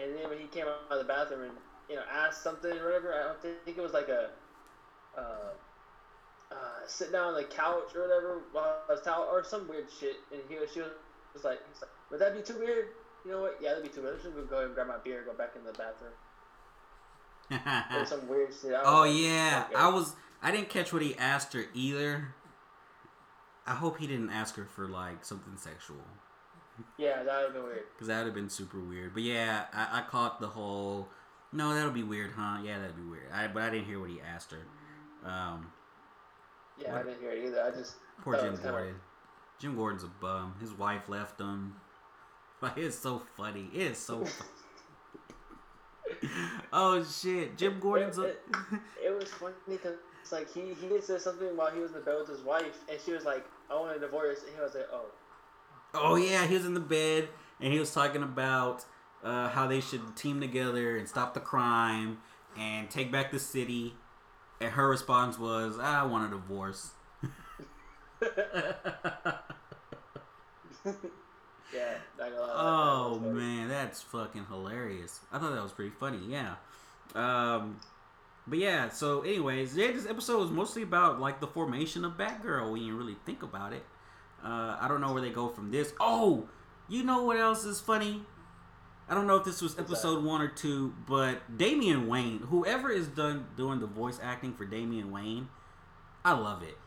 [0.00, 1.52] And then when he came out of the bathroom and
[1.88, 4.30] you know asked something or whatever I don't think it was like a
[5.16, 5.50] uh,
[6.52, 6.54] uh,
[6.86, 10.16] sit down on the couch or whatever while I was towel or some weird shit.
[10.32, 10.90] And he was she was,
[11.34, 12.88] was like he's like would that be too weird
[13.24, 14.98] you know what yeah that'd be too weird I'm just gonna go and grab my
[15.04, 16.12] beer and go back in the bathroom
[18.06, 19.76] some weird shit oh yeah, okay.
[19.76, 20.14] I was.
[20.42, 22.28] I didn't catch what he asked her either.
[23.66, 25.96] I hope he didn't ask her for like something sexual,
[26.96, 29.14] yeah that would have been weird because that would have been super weird.
[29.14, 31.08] But yeah, I, I caught the whole.
[31.52, 32.58] No, that'll be weird, huh?
[32.64, 33.32] Yeah, that'd be weird.
[33.32, 35.28] I, but I didn't hear what he asked her.
[35.28, 35.72] Um,
[36.78, 37.00] yeah What?
[37.00, 38.94] I didn't hear it either I just poor Jim Gordon.
[39.58, 40.54] Jim Gordon's a bum.
[40.60, 41.74] His wife left him.
[42.62, 43.70] Like it's so funny.
[43.74, 44.22] It is so.
[46.72, 48.24] oh shit, Jim Gordon's a.
[48.24, 48.42] It-
[49.06, 52.04] it was funny because it's like he he say something while he was in the
[52.04, 54.74] bed with his wife, and she was like, "I want a divorce," and he was
[54.74, 55.06] like, "Oh."
[55.94, 57.28] Oh yeah, he was in the bed
[57.60, 58.84] and he was talking about
[59.22, 62.18] uh, how they should team together and stop the crime
[62.58, 63.94] and take back the city.
[64.60, 66.92] And her response was, "I want a divorce."
[71.74, 71.94] yeah.
[72.18, 75.20] Not gonna lie, Oh that man, that's fucking hilarious.
[75.32, 76.20] I thought that was pretty funny.
[76.28, 76.54] Yeah.
[77.14, 77.80] Um,
[78.46, 78.88] but yeah.
[78.88, 82.96] So, anyways, yeah, this episode was mostly about like the formation of Batgirl We didn't
[82.96, 83.84] really think about it.
[84.44, 85.92] Uh, I don't know where they go from this.
[86.00, 86.48] Oh,
[86.88, 88.22] you know what else is funny?
[89.08, 93.08] I don't know if this was episode one or two, but Damian Wayne, whoever is
[93.08, 95.48] done doing the voice acting for Damian Wayne,
[96.24, 96.78] I love it.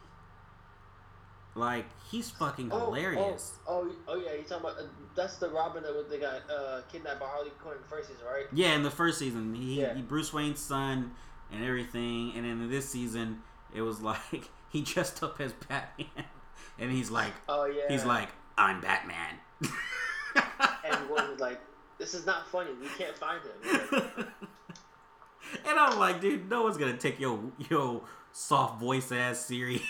[1.56, 3.54] Like he's fucking Oh, hilarious.
[3.68, 4.84] Oh, oh, oh, yeah, you talking about uh,
[5.16, 8.10] that's the Robin that was- they got uh, kidnapped by Harley Quinn in the first
[8.10, 8.46] season, right?
[8.52, 9.94] Yeah, in the first season, he, Yeah.
[9.94, 11.12] he Bruce Wayne's son
[11.52, 13.42] and everything, and then in this season,
[13.74, 16.08] it was like he dressed up as Batman,
[16.80, 17.84] and he's like, Oh yeah.
[17.88, 19.36] he's like, I'm Batman.
[20.86, 21.60] and was like,
[22.00, 22.72] "This is not funny.
[22.82, 24.28] We can't find him."
[25.68, 27.40] And I'm like, dude, no one's gonna take your
[27.70, 29.82] your soft voice ass serious.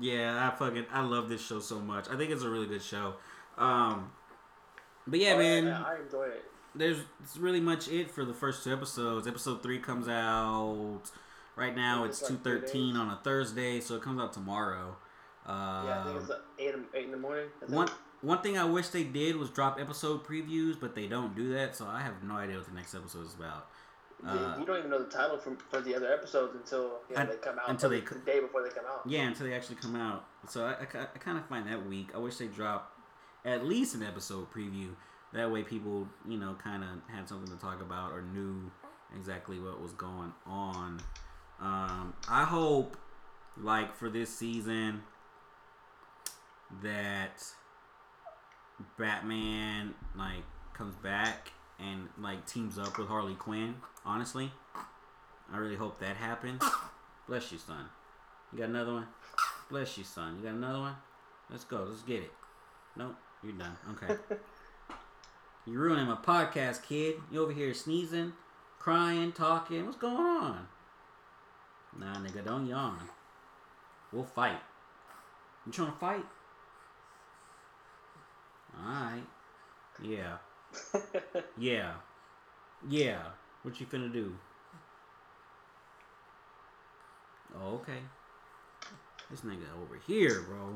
[0.00, 2.08] Yeah, I fucking I love this show so much.
[2.08, 3.14] I think it's a really good show.
[3.58, 4.10] Um,
[5.06, 5.68] but yeah, oh, man.
[5.68, 6.44] I enjoy it.
[6.74, 9.26] there's it's really much it for the first two episodes.
[9.26, 11.02] Episode three comes out
[11.56, 12.04] right now.
[12.04, 14.96] It's It's two like three thirteen on a Thursday, so it comes out tomorrow.
[15.46, 17.46] Uh, Yeah, I think it's like eight, in- eight in the morning.
[17.68, 17.88] One
[18.22, 21.76] one thing I wish they did was drop episode previews, but they don't do that,
[21.76, 23.66] so I have no idea what the next episode is about.
[24.22, 27.14] You- Uh, you don't even know the title from for the other episodes until you
[27.16, 27.68] know, Un- they come out.
[27.68, 29.02] until they the day before they come out.
[29.04, 30.24] Yeah, until they actually come out.
[30.48, 32.10] So I, I, I kind of find that weak.
[32.14, 32.96] I wish they dropped
[33.44, 34.90] at least an episode preview.
[35.32, 38.70] That way, people, you know, kind of had something to talk about or knew
[39.16, 41.00] exactly what was going on.
[41.60, 42.96] Um, I hope,
[43.56, 45.02] like, for this season,
[46.82, 47.42] that
[48.98, 50.42] Batman, like,
[50.74, 53.74] comes back and, like, teams up with Harley Quinn.
[54.04, 54.52] Honestly,
[55.52, 56.62] I really hope that happens.
[57.28, 57.86] Bless you, son.
[58.52, 59.06] You got another one?
[59.70, 60.36] Bless you, son.
[60.38, 60.96] You got another one?
[61.50, 61.86] Let's go.
[61.88, 62.32] Let's get it.
[62.96, 63.76] Nope, you're done.
[63.90, 64.16] Okay.
[65.66, 67.16] you're ruining my podcast, kid.
[67.30, 68.32] You over here sneezing,
[68.78, 69.86] crying, talking.
[69.86, 70.66] What's going on?
[71.98, 72.98] Nah, nigga, don't yawn.
[74.12, 74.60] We'll fight.
[75.66, 76.24] You trying to fight?
[78.78, 79.26] Alright.
[80.02, 80.36] Yeah.
[81.58, 81.92] Yeah.
[82.88, 83.22] Yeah.
[83.62, 84.34] What you finna do?
[87.54, 87.98] Oh, okay.
[89.30, 90.74] This nigga over here, bro.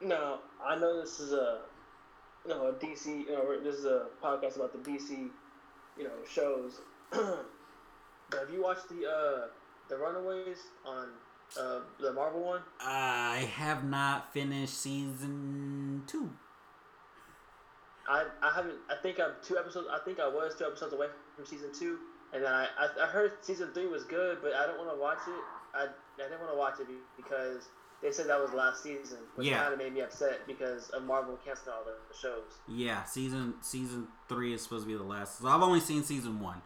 [0.00, 1.60] No, I know this is a
[2.44, 3.06] you know a DC.
[3.06, 5.28] You know, this is a podcast about the DC,
[5.96, 6.80] you know, shows.
[7.10, 9.48] but have you watched the uh
[9.88, 11.08] the Runaways on
[11.60, 12.62] uh the Marvel one?
[12.80, 16.30] I have not finished season two.
[18.08, 18.76] I I haven't.
[18.90, 19.86] I think I'm two episodes.
[19.90, 21.98] I think I was two episodes away from season two,
[22.32, 24.96] and then I I, I heard season three was good, but I don't want to
[25.00, 25.42] watch it.
[25.74, 27.68] I I didn't want to watch it because
[28.02, 29.60] they said that was last season, which Yeah.
[29.60, 32.44] kind of made me upset because of Marvel canceling all the, shows.
[32.68, 35.40] Yeah, season season three is supposed to be the last.
[35.40, 36.62] So I've only seen season one.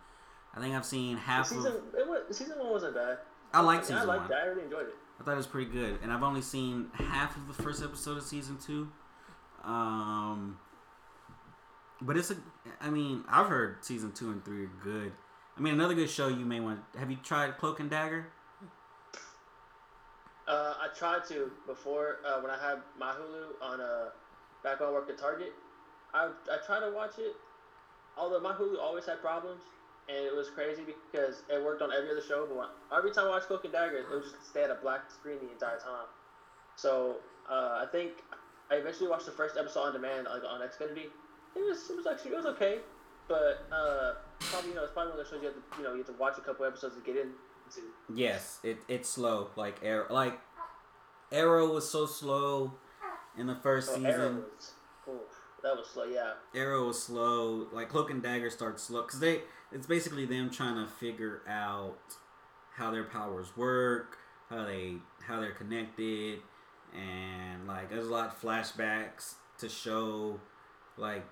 [0.55, 1.95] I think I've seen half season of.
[1.95, 3.19] it was, season one wasn't bad.
[3.55, 4.31] I like I season liked one.
[4.31, 4.43] that.
[4.43, 4.95] I really enjoyed it.
[5.21, 8.19] I thought it was pretty good, and I've only seen half of the first episode
[8.19, 8.89] of season two.
[9.65, 10.59] Um,
[12.03, 12.37] but it's a.
[12.81, 15.13] I mean, I've heard season two and three are good.
[15.57, 16.81] I mean, another good show you may want.
[16.99, 18.27] Have you tried Cloak and Dagger?
[20.49, 24.09] Uh, I tried to before uh, when I had my Hulu on uh,
[24.65, 25.53] back when I worked at Target.
[26.13, 27.35] I I tried to watch it,
[28.17, 29.63] although my Hulu always had problems,
[30.09, 32.47] and it was crazy because it worked on every other show.
[32.47, 35.11] But every time I watched Cloak and Dagger, it would just stay at a black
[35.11, 36.07] screen the entire time.
[36.77, 37.17] So
[37.49, 38.13] uh, I think
[38.71, 41.07] I eventually watched the first episode on demand, like on Xfinity.
[41.55, 42.79] It was it was actually it was okay,
[43.29, 45.85] but uh, probably you know it's probably one of those shows you have to you
[45.85, 47.35] know you have to watch a couple episodes to get into.
[48.15, 49.49] Yes, it it's slow.
[49.57, 50.39] Like Arrow, like
[51.31, 52.75] Arrow was so slow
[53.39, 54.11] in the first Oh, season.
[54.11, 54.73] Arrow was,
[55.09, 55.21] oof,
[55.63, 56.33] that was slow, yeah.
[56.55, 57.67] Arrow was slow.
[57.73, 61.97] Like Cloak and Dagger starts slow because they it's basically them trying to figure out
[62.77, 64.19] how their powers work,
[64.51, 66.41] how they how they're connected,
[66.95, 70.41] and like there's a lot of flashbacks to show
[70.99, 71.25] like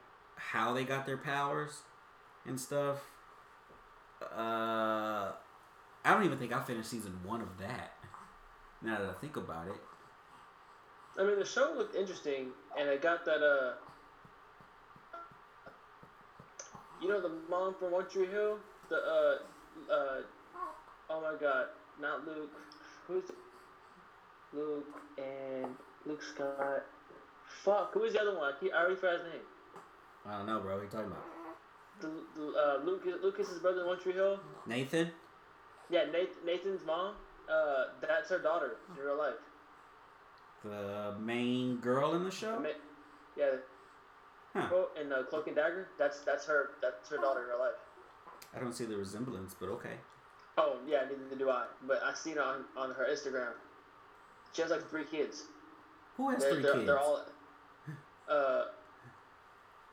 [0.51, 1.83] how they got their powers
[2.47, 2.99] and stuff.
[4.23, 5.33] Uh,
[6.05, 7.93] I don't even think I finished season one of that.
[8.83, 9.81] Now that I think about it,
[11.19, 12.49] I mean, the show looked interesting,
[12.79, 13.73] and it got that, uh,
[17.03, 18.59] you know, the mom from One Tree Hill?
[18.89, 20.21] The, uh, uh,
[21.11, 21.67] oh my god.
[22.01, 22.51] not Luke.
[23.07, 23.25] Who's
[24.53, 24.87] Luke
[25.19, 25.75] and
[26.07, 26.85] Luke Scott?
[27.65, 28.55] Fuck, who is the other one?
[28.63, 29.43] I already forgot his name.
[30.27, 30.75] I don't know, bro.
[30.75, 31.25] What are you talking about?
[32.01, 34.41] The, the, uh, Lucas, Lucas's brother in One Tree Hill.
[34.67, 35.11] Nathan.
[35.91, 37.15] Yeah, Nathan, Nathan's mom.
[37.51, 39.35] Uh, that's her daughter in real life.
[40.65, 42.61] The main girl in the show.
[42.61, 42.69] Ma-
[43.37, 43.57] yeah.
[44.55, 44.69] Huh.
[44.73, 45.89] Oh, and uh, Cloak and Dagger.
[45.99, 46.71] That's that's her.
[46.83, 47.79] That's her daughter in real life.
[48.55, 49.95] I don't see the resemblance, but okay.
[50.59, 51.67] Oh yeah, neither do I.
[51.87, 53.53] But I seen on on her Instagram.
[54.53, 55.45] She has like three kids.
[56.17, 56.87] Who has They're, 3 they're, kids?
[56.87, 57.25] they're all.
[58.29, 58.67] Uh,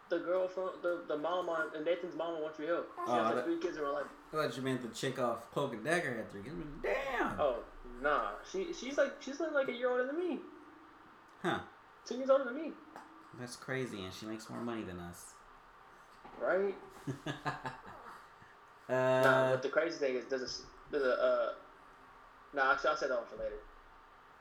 [0.09, 2.83] the girl from the the mom on and Nathan's mom on One Tree Hill.
[3.05, 4.05] She Oh, has like three kids in real life.
[4.31, 6.55] I thought you meant the chick off Cloak and Dagger had three kids.
[6.81, 7.39] Damn.
[7.39, 7.57] Oh
[8.01, 10.39] nah, she she's like she's like a year older than me.
[11.41, 11.59] Huh.
[12.05, 12.71] Two years older than me,
[13.39, 15.33] That's crazy, and she makes more money than us.
[16.41, 16.73] right?
[17.27, 21.49] uh, nah, but the crazy thing is there's a there's a uh.
[22.53, 23.59] Nah, actually I'll say that one for later.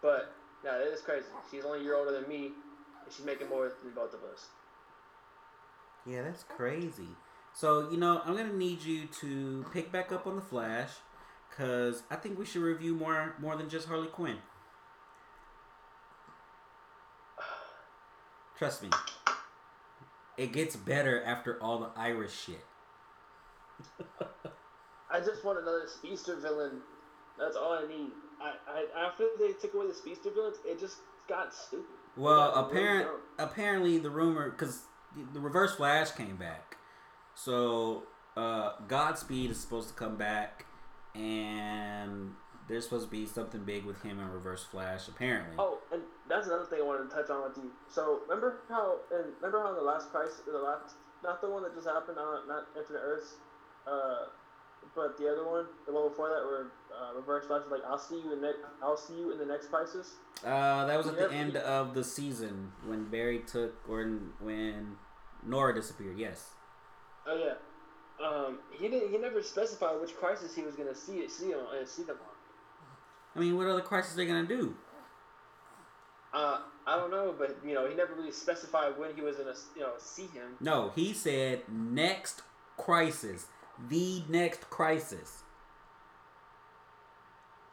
[0.00, 0.32] But
[0.64, 1.26] nah, it is crazy.
[1.50, 2.46] She's only a year older than me,
[3.04, 4.46] and she's making more than both of us.
[6.06, 7.08] Yeah, that's crazy.
[7.52, 10.90] So you know, I'm gonna need you to pick back up on the Flash,
[11.56, 14.36] cause I think we should review more more than just Harley Quinn.
[18.58, 18.90] Trust me,
[20.36, 22.64] it gets better after all the Irish shit.
[25.10, 26.80] I just want another speedster villain.
[27.38, 28.10] That's all I need.
[28.40, 30.96] I, I after they took away the speedster villains, it just
[31.28, 31.86] got stupid.
[32.16, 34.82] Well, got really apparent apparently the rumor because
[35.32, 36.76] the Reverse Flash came back,
[37.34, 38.04] so
[38.36, 40.66] uh, Godspeed is supposed to come back,
[41.14, 42.32] and
[42.68, 45.08] there's supposed to be something big with him and Reverse Flash.
[45.08, 47.70] Apparently, Oh, and that's another thing I wanted to touch on with you.
[47.88, 51.74] So remember how and remember how the last crisis, the last not the one that
[51.74, 53.34] just happened on not Infinite Earths,
[53.86, 54.26] uh,
[54.94, 57.98] but the other one, the one before that, where uh, Reverse Flash was like, "I'll
[57.98, 61.16] see you in next, I'll see you in the next crisis." uh, that was at
[61.16, 64.04] the end of the season when Barry took or
[64.40, 64.96] when
[65.46, 66.18] Nora disappeared.
[66.18, 66.50] Yes.
[67.26, 67.54] Oh yeah.
[68.26, 69.10] Um, he didn't.
[69.10, 72.16] He never specified which crisis he was gonna see it, see on, and see them
[72.20, 72.34] on.
[73.34, 74.74] I mean, what other crisis are they gonna do?
[76.32, 79.54] Uh, I don't know, but you know, he never really specified when he was gonna,
[79.74, 80.56] you know, see him.
[80.60, 82.42] No, he said next
[82.76, 83.46] crisis,
[83.88, 85.42] the next crisis.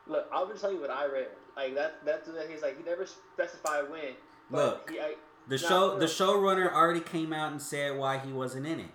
[0.08, 1.28] Look, I'll just tell you what I read.
[1.56, 2.06] Like that.
[2.06, 2.78] That's what he's like.
[2.78, 4.16] He never specified when.
[4.52, 4.90] But Look.
[4.92, 5.14] he, I,
[5.48, 6.00] The No, show no.
[6.00, 8.92] the showrunner already came out and said why he wasn't in it.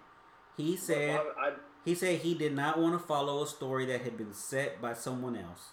[0.56, 1.52] He said I, I,
[1.84, 4.94] he said he did not want to follow a story that had been set by
[4.94, 5.68] someone else,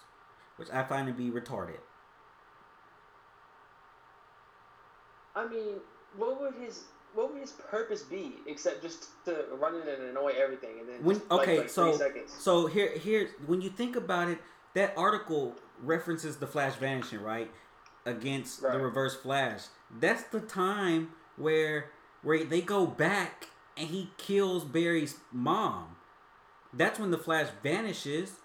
[0.56, 1.78] which I find to be retarded.
[5.34, 5.74] I mean,
[6.16, 6.84] what would his
[7.14, 11.02] what would his purpose be except just to run in and annoy everything and then
[11.02, 12.34] When just, like, okay, like so three seconds.
[12.38, 14.38] so here here when you think about it,
[14.74, 17.50] that article references the Flash vanishing right
[18.06, 19.64] against the Reverse Flash.
[20.00, 21.90] That's the time where
[22.22, 25.96] where they go back and he kills Barry's mom.
[26.72, 28.36] That's when the Flash vanishes.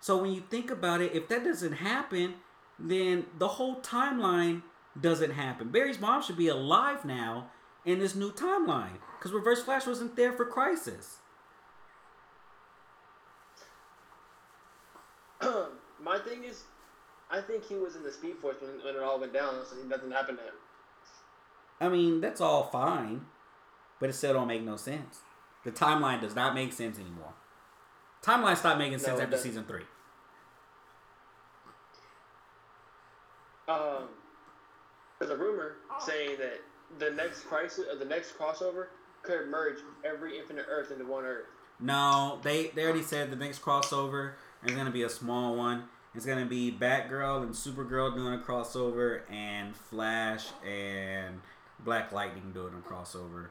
[0.00, 2.34] So when you think about it, if that doesn't happen,
[2.78, 4.62] then the whole timeline
[4.98, 5.68] doesn't happen.
[5.68, 7.50] Barry's mom should be alive now
[7.84, 11.18] in this new timeline because Reverse Flash wasn't there for Crisis.
[16.02, 16.64] My thing is,
[17.30, 19.76] I think he was in the Speed Force when, when it all went down, so
[19.86, 20.54] nothing happened to him.
[21.80, 23.26] I mean, that's all fine,
[24.00, 25.20] but it still don't make no sense.
[25.64, 27.34] The timeline does not make sense anymore.
[28.22, 29.48] Timeline stopped making sense No, after doesn't.
[29.50, 29.84] season three.
[33.68, 34.08] Um,
[35.18, 36.60] there's a rumor saying that
[36.98, 38.86] the next crisis, or the next crossover,
[39.22, 41.46] could merge every Infinite Earth into one Earth.
[41.80, 44.32] No, they they already said the next crossover
[44.64, 45.84] is gonna be a small one.
[46.14, 51.40] It's gonna be Batgirl and Supergirl doing a crossover, and Flash and
[51.80, 53.48] Black Lightning doing a crossover,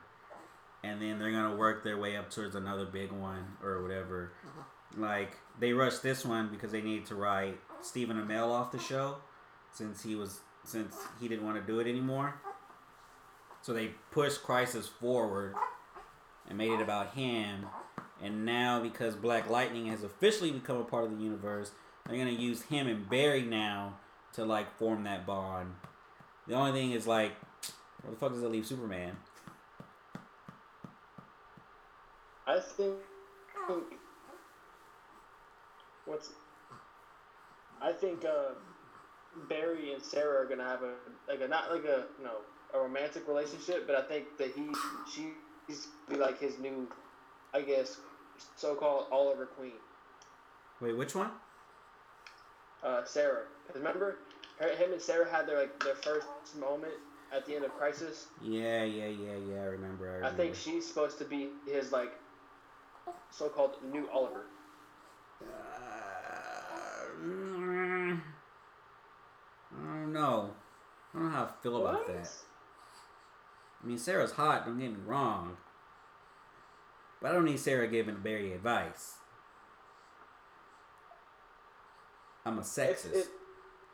[0.83, 4.33] and then they're gonna work their way up towards another big one or whatever.
[4.45, 4.63] Uh-huh.
[5.01, 9.17] Like they rushed this one because they needed to write Stephen Amell off the show
[9.71, 12.35] since he was since he didn't want to do it anymore.
[13.61, 15.55] So they pushed Crisis forward
[16.47, 17.65] and made it about him.
[18.21, 21.71] And now, because Black Lightning has officially become a part of the universe,
[22.07, 23.97] they're gonna use him and Barry now
[24.33, 25.73] to like form that bond.
[26.47, 27.33] The only thing is like,
[28.01, 29.17] where the fuck does it leave Superman?
[32.45, 32.95] I think.
[36.05, 36.31] What's.
[37.81, 38.53] I think uh,
[39.49, 40.93] Barry and Sarah are gonna have a
[41.27, 42.37] like a not like a you know
[42.73, 44.67] a romantic relationship, but I think that he
[45.13, 45.29] she
[45.67, 46.87] she's be like his new,
[47.53, 47.97] I guess,
[48.55, 49.73] so-called Oliver Queen.
[50.79, 51.31] Wait, which one?
[52.83, 53.43] Uh, Sarah.
[53.67, 54.17] 'Cause remember,
[54.59, 56.93] her, him and Sarah had their like their first moment
[57.31, 58.27] at the end of Crisis.
[58.41, 59.61] Yeah, yeah, yeah, yeah.
[59.61, 60.23] I remember.
[60.23, 62.11] I, I think she's supposed to be his like
[63.29, 64.45] so-called new Oliver.
[65.41, 68.19] Uh, mm,
[69.73, 70.51] I don't know.
[71.13, 72.07] I don't know how I feel about What?
[72.07, 72.29] that.
[73.83, 74.65] I mean, Sarah's hot.
[74.65, 75.57] Don't get me wrong.
[77.21, 79.15] But I don't need Sarah giving Barry advice.
[82.47, 83.13] I'm a sexist.
[83.13, 83.27] it,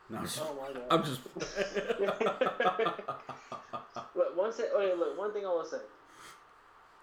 [0.10, 0.42] no, I'm just.
[0.42, 0.84] oh my god.
[0.92, 1.22] I'm just
[4.16, 5.78] Look, one say, okay, look, one thing I will say.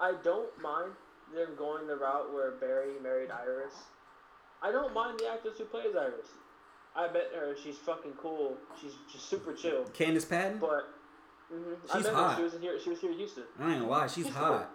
[0.01, 0.93] I don't mind
[1.35, 3.75] them going the route where Barry married Iris.
[4.63, 6.29] I don't mind the actress who plays Iris.
[6.95, 7.55] I met her.
[7.63, 8.57] She's fucking cool.
[8.81, 9.85] She's just super chill.
[9.97, 10.59] Candice Patton.
[10.59, 10.89] But
[11.53, 12.31] mm-hmm, She's met hot.
[12.33, 12.37] her.
[12.39, 12.79] She was in here.
[12.83, 13.45] She was here in Houston.
[13.59, 14.71] I ain't gonna lie, she's She's hot,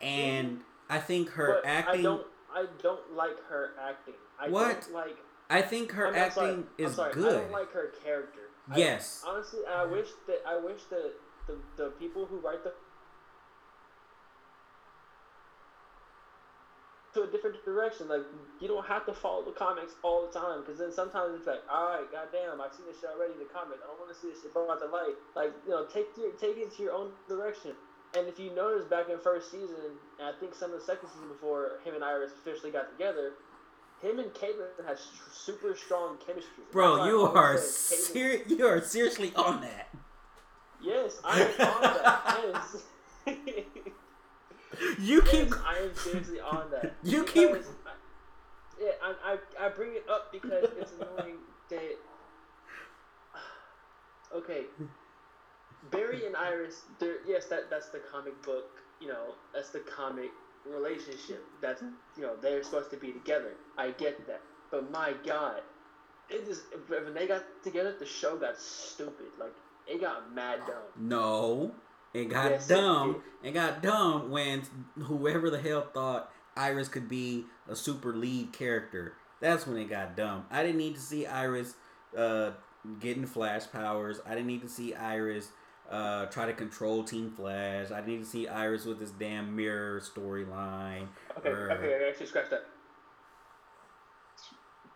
[0.00, 2.00] and I think her but acting.
[2.00, 2.26] I don't.
[2.54, 4.14] I don't like her acting.
[4.40, 4.82] I What?
[4.82, 5.16] don't like.
[5.52, 7.40] I think her I mean, I'm sorry, acting I'm is sorry, I good.
[7.42, 8.40] don't like her character.
[8.70, 9.22] I- yes.
[9.26, 9.92] honestly, I mm-hmm.
[9.92, 11.12] wish that I wish that
[11.46, 12.72] the, the people who write the
[17.14, 18.08] to a different direction.
[18.08, 18.22] Like
[18.60, 21.60] you don't have to follow the comics all the time because then sometimes it's like,
[21.70, 23.78] all right, goddamn, I've seen this shit already in the comic.
[23.84, 25.16] I don't want to see this shit brought to light.
[25.36, 27.72] Like you know, take your take it to your own direction.
[28.16, 31.08] And if you notice back in first season, and I think some of the second
[31.08, 33.32] season before him and Iris officially got together,
[34.02, 36.64] him and Caitlyn had s- super strong chemistry.
[36.72, 39.88] Bro, you are ser- you are seriously on that.
[40.82, 42.44] Yes, I am on that.
[42.52, 42.82] Yes.
[44.98, 46.94] You keep Yes, I am seriously on that.
[47.04, 47.90] You keep- Because I,
[48.82, 51.36] yeah, I, I, I bring it up because it's annoying
[51.70, 51.96] that.
[54.34, 54.62] Okay,
[55.90, 56.82] Barry and Iris.
[56.98, 58.64] They're yes, that that's the comic book.
[59.00, 60.30] You know, that's the comic
[60.64, 61.44] relationship.
[61.60, 61.82] That's
[62.16, 63.54] you know they're supposed to be together.
[63.78, 65.62] I get that, but my God,
[66.28, 69.26] it just when they got together, the show got stupid.
[69.38, 69.52] Like
[69.86, 70.76] it got mad dumb.
[70.96, 71.72] no.
[72.14, 73.22] It got Yes, it dumb.
[73.42, 74.62] It, got dumb when
[74.98, 79.14] whoever the hell thought Iris could be a super lead character.
[79.40, 80.44] That's when it got dumb.
[80.50, 81.74] I didn't need to see Iris
[82.14, 82.50] uh,
[83.00, 84.20] getting Flash powers.
[84.26, 85.48] I didn't need to see Iris
[85.92, 87.90] uh, try to control Team Flash.
[87.90, 91.06] I didn't need to see Iris with this damn mirror storyline.
[91.38, 92.66] Okay, or- okay, actually scratch that.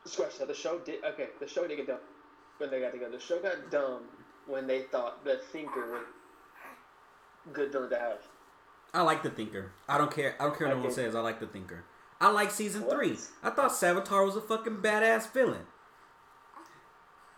[0.04, 0.48] Scratch that.
[0.48, 1.28] The show did okay.
[1.40, 1.98] The show did get dumb
[2.58, 3.12] when they got together.
[3.12, 4.02] The show got dumb
[4.46, 6.02] when they thought the Thinker was
[7.52, 8.18] good villain to have.
[8.94, 9.72] I like the Thinker.
[9.88, 10.36] I don't care.
[10.40, 11.14] I don't care what no one says.
[11.14, 11.84] I like the Thinker.
[12.20, 12.96] I like season What?
[12.96, 13.16] three.
[13.42, 15.66] I thought Savitar was a fucking badass villain.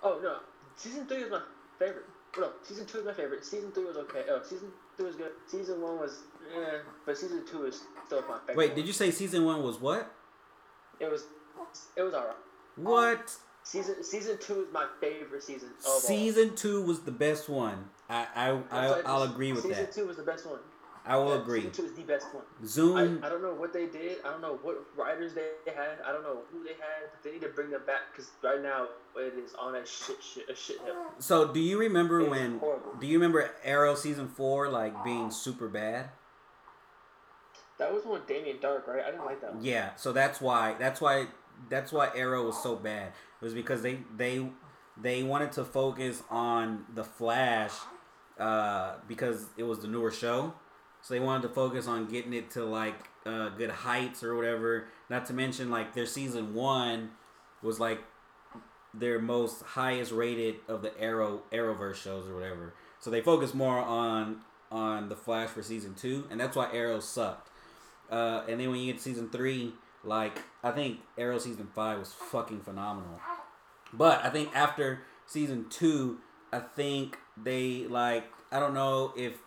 [0.03, 0.37] Oh no,
[0.77, 1.40] season three is my
[1.79, 2.05] favorite.
[2.38, 3.44] No, season two is my favorite.
[3.44, 4.24] Season three was okay.
[4.31, 5.33] Oh, season two was good.
[5.46, 6.20] Season one was
[6.57, 8.57] eh, but season two is still my favorite.
[8.57, 10.12] Wait, did you say season one was what?
[11.01, 11.24] It was,
[11.96, 12.37] it was alright.
[12.77, 13.35] What?
[13.64, 15.70] Season season two is my favorite season.
[15.81, 16.01] Of all.
[16.01, 17.90] Season two was the best one.
[18.09, 19.77] I I, I'm I sorry, I'll agree with that.
[19.77, 20.61] season two was the best one.
[21.07, 21.61] I will Yeah, agree.
[21.61, 22.45] Season two is the best one.
[22.65, 23.21] Zoom.
[23.23, 24.19] I, I don't know what they did.
[24.25, 25.99] I don't know what writers they had.
[26.07, 27.11] I don't know who they had.
[27.11, 30.23] But they need to bring them back because right now it is on a shit
[30.23, 31.07] shit a shit hill.
[31.19, 32.61] So do you remember It when?
[33.01, 36.11] Do you remember Arrow season four like being super bad?
[37.79, 39.05] That was one with Damien Darhk, right?
[39.05, 39.65] I didn't like that one.
[39.65, 39.95] Yeah.
[39.97, 40.75] So that's why.
[40.79, 41.27] That's why.
[41.69, 43.13] That's why Arrow was so bad.
[43.41, 44.49] It was because they they
[45.01, 47.73] they wanted to focus on the Flash
[48.39, 50.55] uh, because it was the newer show.
[51.09, 54.88] So they wanted to focus on getting it to like uh, good heights or whatever.
[55.09, 57.12] Not to mention like their season one
[57.62, 58.03] was like
[58.92, 62.75] their most highest rated of the Arrow Arrowverse shows or whatever.
[63.01, 67.01] So they focused more on on the Flash for season two, and that's why Arrow
[67.01, 67.49] sucked.
[68.11, 69.73] Uh, and then when you get to season three,
[70.05, 73.18] like I think Arrow season five was fucking phenomenal.
[73.94, 76.18] But I think after season two,
[76.53, 79.38] I think they like I don't know if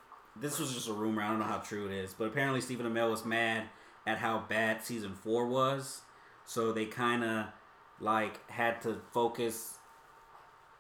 [0.42, 1.22] this was just a rumor.
[1.22, 3.66] I don't know how true it is, but apparently Stephen Amell was mad
[4.06, 6.02] at how bad season four was,
[6.46, 7.46] so they kind of
[8.00, 9.78] like had to focus,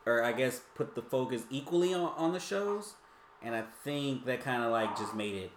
[0.05, 2.95] or I guess put the focus equally on, on the shows,
[3.43, 5.51] and I think that kind of like just made it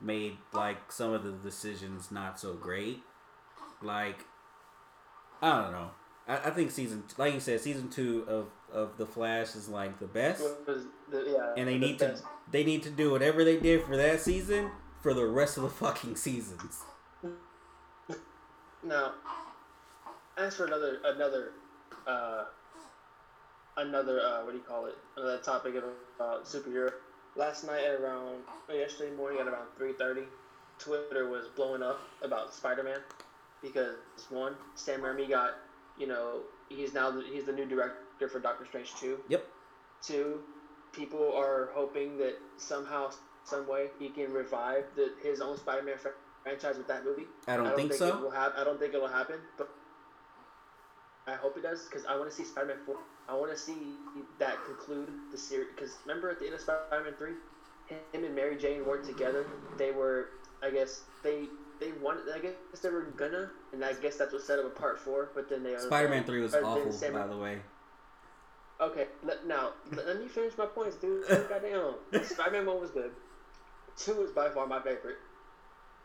[0.00, 3.02] made like some of the decisions not so great.
[3.80, 4.26] Like
[5.40, 5.90] I don't know.
[6.28, 9.98] I, I think season like you said, season two of of the Flash is like
[9.98, 12.18] the best, the, yeah, and they the need to
[12.50, 14.70] they need to do whatever they did for that season
[15.02, 16.80] for the rest of the fucking seasons.
[18.84, 19.12] Now,
[20.36, 21.52] as for another another
[22.04, 22.44] uh,
[23.76, 24.96] another uh, what do you call it?
[25.16, 25.84] Another topic of
[26.18, 26.92] uh, superhero.
[27.36, 30.22] Last night at around or yesterday morning at around three thirty,
[30.80, 32.98] Twitter was blowing up about Spider Man
[33.62, 33.94] because
[34.30, 35.52] one, Sam Raimi got
[35.98, 39.18] you know he's now the, he's the new director for Doctor Strange two.
[39.28, 39.46] Yep.
[40.02, 40.40] Two,
[40.92, 43.10] people are hoping that somehow,
[43.44, 46.08] some way, he can revive the, his own Spider-Man fr-
[46.42, 47.26] franchise with that movie.
[47.46, 48.18] I don't, think, It so.
[48.18, 49.68] will hap- I don't think it'll happen, but
[51.28, 52.96] I hope it does because I want to see Spider-Man four.
[53.28, 53.76] I want to see
[54.40, 55.68] that conclude the series.
[55.74, 57.34] Because remember at the end of Spider-Man three,
[57.86, 59.46] him and Mary Jane worked together.
[59.78, 60.30] They were,
[60.62, 61.44] I guess, they
[61.82, 62.24] they wanted.
[62.34, 65.30] I guess they were gonna, and I guess that's what set up a part four.
[65.34, 67.58] But then they Spider-Man Three was awful, by the way.
[68.80, 71.26] Okay, let, now let, let me finish my points, dude.
[71.48, 73.12] Goddamn, Spider-Man one was good.
[73.96, 75.18] Two is by far my favorite.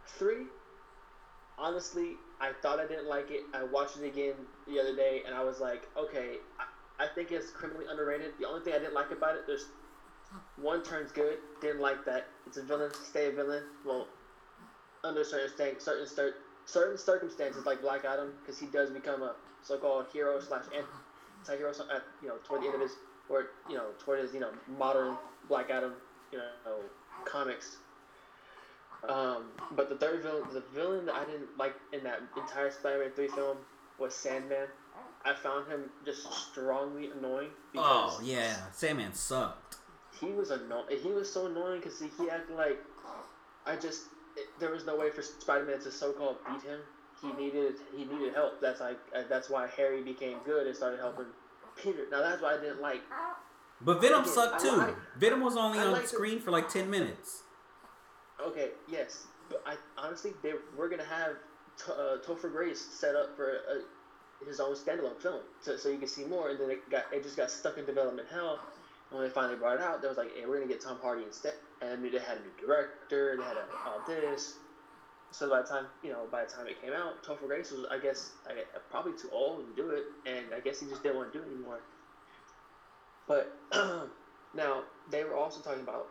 [0.05, 0.45] Three,
[1.57, 3.43] honestly, I thought I didn't like it.
[3.53, 4.33] I watched it again
[4.67, 8.33] the other day, and I was like, okay, I, I think it's criminally underrated.
[8.39, 9.65] The only thing I didn't like about it, there's
[10.57, 11.37] one turns good.
[11.61, 12.27] Didn't like that.
[12.45, 13.63] It's a villain, stay a villain.
[13.85, 14.07] Well,
[15.03, 16.33] under certain certain
[16.65, 22.03] certain circumstances, like Black Adam, because he does become a so-called hero slash anti-hero at
[22.21, 22.91] you know toward the end of his
[23.29, 25.15] or you know toward his you know modern
[25.47, 25.93] Black Adam
[26.31, 26.79] you know
[27.25, 27.77] comics.
[29.07, 33.11] Um, but the third villain, the villain that I didn't like in that entire Spider-Man
[33.15, 33.57] three film
[33.99, 34.67] was Sandman.
[35.23, 39.77] I found him just strongly annoying because Oh yeah, Sandman sucked.
[40.19, 40.85] he was annoying.
[41.01, 42.79] He was so annoying because he, he acted like
[43.65, 44.03] I just
[44.37, 46.79] it, there was no way for Spider-Man to so-called beat him.
[47.21, 48.61] He needed he needed help.
[48.61, 51.25] That's like uh, that's why Harry became good and started helping
[51.75, 52.05] Peter.
[52.11, 53.01] Now that's why I didn't like.
[53.81, 54.95] But Venom Okay, sucked I too.
[55.17, 57.43] Venom was only I on screen for like ten minutes.
[58.45, 61.37] Okay, yes, but I honestly they we're gonna have
[61.83, 65.97] T- uh, Topher Grace set up for uh, his own standalone film, so, so you
[65.97, 66.49] can see more.
[66.49, 68.59] And then it got it just got stuck in development hell.
[69.09, 71.23] When they finally brought it out, they was like, "Hey, we're gonna get Tom Hardy
[71.23, 74.55] instead." And they had a new director, they had a, all this.
[75.31, 77.85] So by the time you know, by the time it came out, Topher Grace was,
[77.91, 78.53] I guess, I
[78.89, 81.43] probably too old to do it, and I guess he just didn't want to do
[81.43, 81.79] it anymore.
[83.27, 83.47] But
[84.53, 86.07] now they were also talking about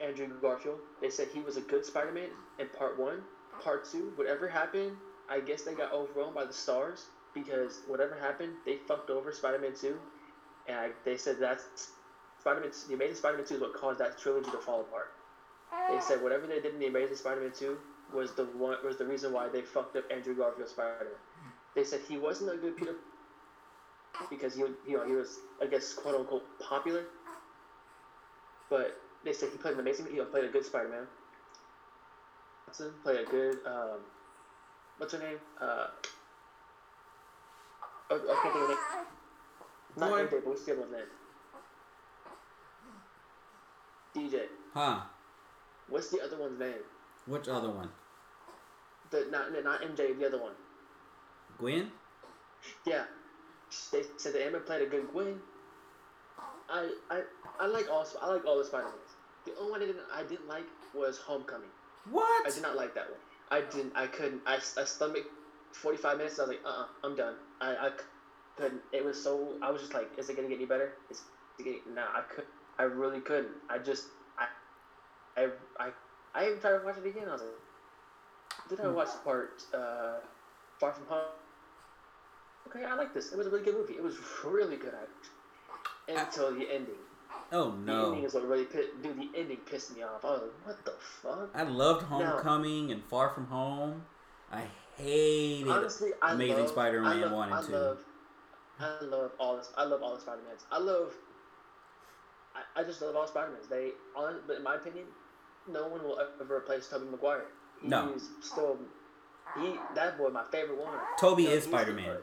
[0.00, 0.80] Andrew Garfield.
[1.00, 3.24] They said he was a good Spider-Man in part one.
[3.60, 4.96] Part two, whatever happened,
[5.28, 9.74] I guess they got overwhelmed by the stars because whatever happened, they fucked over Spider-Man
[9.74, 9.98] two,
[10.66, 11.90] and I, they said that's
[12.44, 12.70] Spider-Man.
[12.88, 15.10] The Amazing Spider-Man two is what caused that trilogy to fall apart.
[15.90, 17.78] They said whatever they did in the Amazing Spider-Man two
[18.12, 21.16] was the one was the reason why they fucked up Andrew Garfield's Spider-Man.
[21.74, 22.94] They said he wasn't a good Peter
[24.28, 27.04] because he you know he was I guess quote unquote popular,
[28.68, 30.06] but they said he played an amazing.
[30.12, 31.06] He played a good Spider-Man.
[32.74, 33.58] Watson played a good.
[33.64, 34.00] Um,
[34.98, 35.38] what's her name?
[35.60, 35.86] Uh,
[38.10, 38.78] oh, I can't think of her name.
[39.96, 40.26] Not Boy.
[40.30, 41.06] But what's the other one's name?
[44.14, 44.42] DJ.
[44.72, 45.00] Huh?
[45.88, 46.84] What's the other one's name?
[47.26, 47.90] Which other one?
[49.10, 50.52] The not not MJ, the other one.
[51.58, 51.90] Gwen?
[52.86, 53.04] Yeah.
[53.92, 55.40] They said that Emma played a good Gwen.
[56.68, 57.22] I I
[57.60, 59.14] I like all I like all the Spider Mans.
[59.46, 61.68] The only one I didn't I didn't like was Homecoming.
[62.10, 62.46] What?
[62.46, 63.20] I did not like that one.
[63.50, 63.92] I didn't.
[63.94, 64.42] I couldn't.
[64.46, 65.28] I, I stomached
[65.72, 66.38] 45 minutes.
[66.38, 67.34] I was like, uh, uh-uh, I'm done.
[67.60, 67.90] I, I
[68.56, 68.82] couldn't.
[68.92, 69.54] It was so.
[69.62, 70.92] I was just like, is it gonna get any better?
[71.10, 71.22] Is
[71.58, 71.94] it getting?
[71.94, 72.44] Nah, I could.
[72.78, 73.54] I really couldn't.
[73.70, 74.06] I just.
[74.38, 74.46] I.
[75.40, 75.48] I.
[75.78, 75.90] I.
[76.34, 77.28] I even tried to watch it again.
[77.28, 80.16] I was like, did I watch the part uh,
[80.80, 81.20] Far From Home?
[82.68, 83.32] Okay, I like this.
[83.32, 83.94] It was a really good movie.
[83.94, 84.92] It was really good.
[86.08, 86.94] Until the ending.
[87.52, 88.00] Oh no!
[88.00, 89.02] The ending is what really pissed.
[89.02, 90.24] Dude, the ending pissed me off.
[90.24, 91.50] I was like, what the fuck?
[91.54, 94.02] I loved Homecoming and Far From Home.
[94.52, 94.64] I
[94.96, 95.68] hated.
[95.68, 97.72] Honestly, I Amazing love, Spider-Man I love, 1 and I 2.
[97.72, 97.98] Love,
[98.80, 99.70] I love all this.
[99.76, 100.64] I love all the Spider Mans.
[100.70, 101.12] I love.
[102.54, 103.66] I, I just love all Spider Mans.
[103.68, 105.06] They, on, but in my opinion,
[105.68, 107.44] no one will ever replace Tobey Maguire.
[107.80, 108.16] He's No.
[108.40, 108.78] still.
[109.60, 110.94] He that boy, my favorite one.
[111.18, 112.16] Tobey You know, is he's Spider-Man.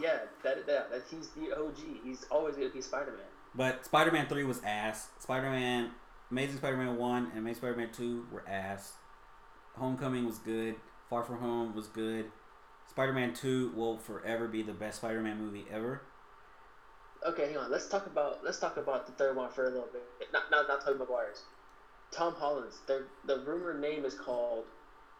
[0.00, 1.78] Yeah, that, that that he's the OG.
[2.04, 3.20] He's always gonna be Spider Man.
[3.54, 5.08] But Spider-Man Three was ass.
[5.18, 5.90] Spider-Man,
[6.30, 8.92] Amazing Spider-Man One and Amazing Spider-Man Two were ass.
[9.76, 10.76] Homecoming was good.
[11.08, 12.26] Far From Home was good.
[12.88, 16.02] Spider-Man Two will forever be the best Spider-Man movie ever.
[17.26, 17.70] Okay, hang on.
[17.70, 20.02] Let's talk about let's talk about the third one for a little bit.
[20.32, 21.42] Not not not Tobey Maguire's.
[22.10, 22.80] Tom Holland's.
[22.86, 24.64] The the rumor name is called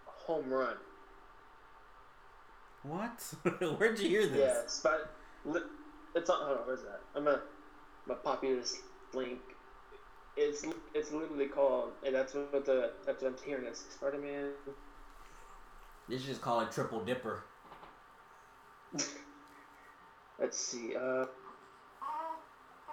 [0.07, 0.77] Home Run.
[2.83, 3.21] What?
[3.79, 4.73] Where'd you hear Yeah, this?
[4.73, 5.09] Spider.
[5.45, 5.61] Li-
[6.15, 6.47] it's on.
[6.47, 6.67] Hold on.
[6.67, 7.01] Where's that?
[7.15, 8.77] I'm gonna, I'm gonna pop you this
[9.13, 9.39] link.
[10.37, 13.67] It's it's literally called, and that's what the that's what I'm hearing.
[13.67, 14.53] It's Spider Man.
[16.09, 17.43] They should just call it Triple Dipper.
[20.39, 20.97] Let's see.
[20.97, 21.27] Uh,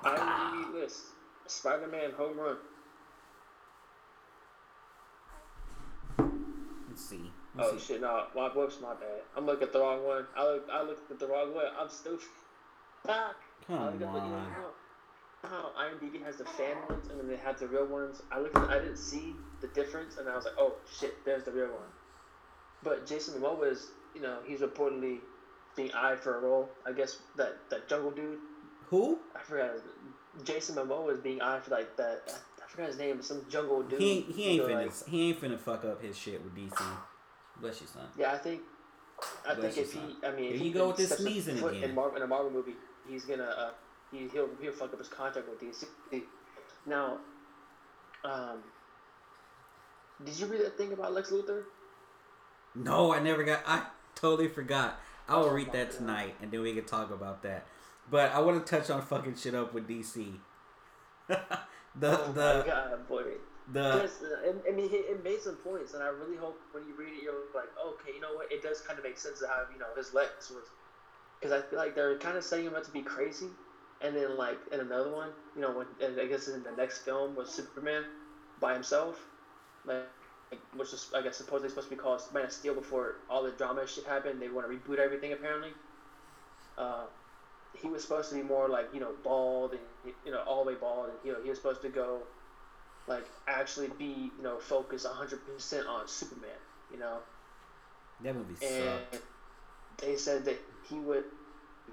[0.03, 1.01] IMDb list.
[1.47, 2.57] Spider Man Home Run.
[6.89, 7.31] Let's see.
[7.55, 7.93] Let's Oh see.
[7.93, 8.01] shit!
[8.01, 9.21] No, my whoops, my bad.
[9.35, 10.25] I'm looking at the wrong one.
[10.35, 11.65] I look, I looked at the wrong one.
[11.79, 12.27] I'm stupid.
[13.07, 13.33] Ah,
[13.65, 14.53] Come I looked up, know, on.
[15.43, 18.21] how IMDb has the fan ones and then they have the real ones.
[18.31, 21.43] I looked, at, I didn't see the difference, and I was like, oh shit, there's
[21.43, 21.89] the real one.
[22.83, 25.19] But Jason Momoa is, you know, he's reportedly
[25.75, 26.69] being eyed for a role.
[26.85, 28.39] I guess that that jungle dude.
[28.88, 29.19] Who?
[29.35, 29.71] I forgot.
[30.43, 32.21] Jason Momoa is being eyed for like that.
[32.63, 33.21] I forgot his name.
[33.21, 33.99] Some jungle dude.
[33.99, 36.81] He he ain't finna like, he ain't finna fuck up his shit with DC.
[37.59, 38.05] Bless you, son.
[38.17, 38.61] Yeah, I think.
[39.47, 40.15] I Bless think if you, he, son.
[40.23, 41.83] I mean, if you he go with this sneezing again.
[41.83, 42.75] In, Mar- in a Marvel movie,
[43.09, 43.69] he's gonna, uh,
[44.11, 45.85] he, he'll he'll fuck up his contract with DC.
[46.85, 47.17] Now,
[48.23, 48.59] um,
[50.23, 51.63] did you read that thing about Lex Luthor?
[52.75, 53.61] No, I never got.
[53.65, 53.83] I
[54.15, 54.99] totally forgot.
[55.27, 57.65] I will read that tonight, and then we can talk about that.
[58.09, 60.35] But I want to touch on fucking shit up with DC.
[61.27, 61.37] the
[62.03, 63.23] oh the my god, boy!
[63.71, 64.07] the uh,
[64.67, 67.33] I- mean, it, made some points, and I really hope when you read it, you're
[67.53, 68.51] like, okay, you know what?
[68.51, 70.65] It does kind of make sense to how you know his Lex was,
[71.39, 73.47] because I feel like they're kind of setting him up to be crazy,
[74.01, 76.99] and then like in another one, you know, when and I guess in the next
[76.99, 78.05] film was Superman
[78.61, 79.19] by himself,
[79.85, 80.05] like,
[80.49, 83.43] like which is I guess supposedly supposed to be called Man of Steel before all
[83.43, 84.41] the drama shit happened.
[84.41, 85.71] They want to reboot everything apparently.
[86.77, 87.05] Uh,
[87.76, 90.72] he was supposed to be more like you know bald and you know all the
[90.72, 92.22] way bald, and you know he was supposed to go
[93.07, 96.49] like actually be you know focused 100% on Superman,
[96.91, 97.20] you know.
[98.22, 99.24] that movie And sucked.
[99.97, 100.59] they said that
[100.89, 101.24] he would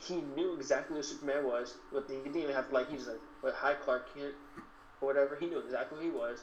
[0.01, 1.75] he knew exactly who Superman was.
[1.93, 4.35] But he didn't even have to like he was like what hi Clark Kent
[5.01, 5.37] or whatever.
[5.39, 6.41] He knew exactly who he was.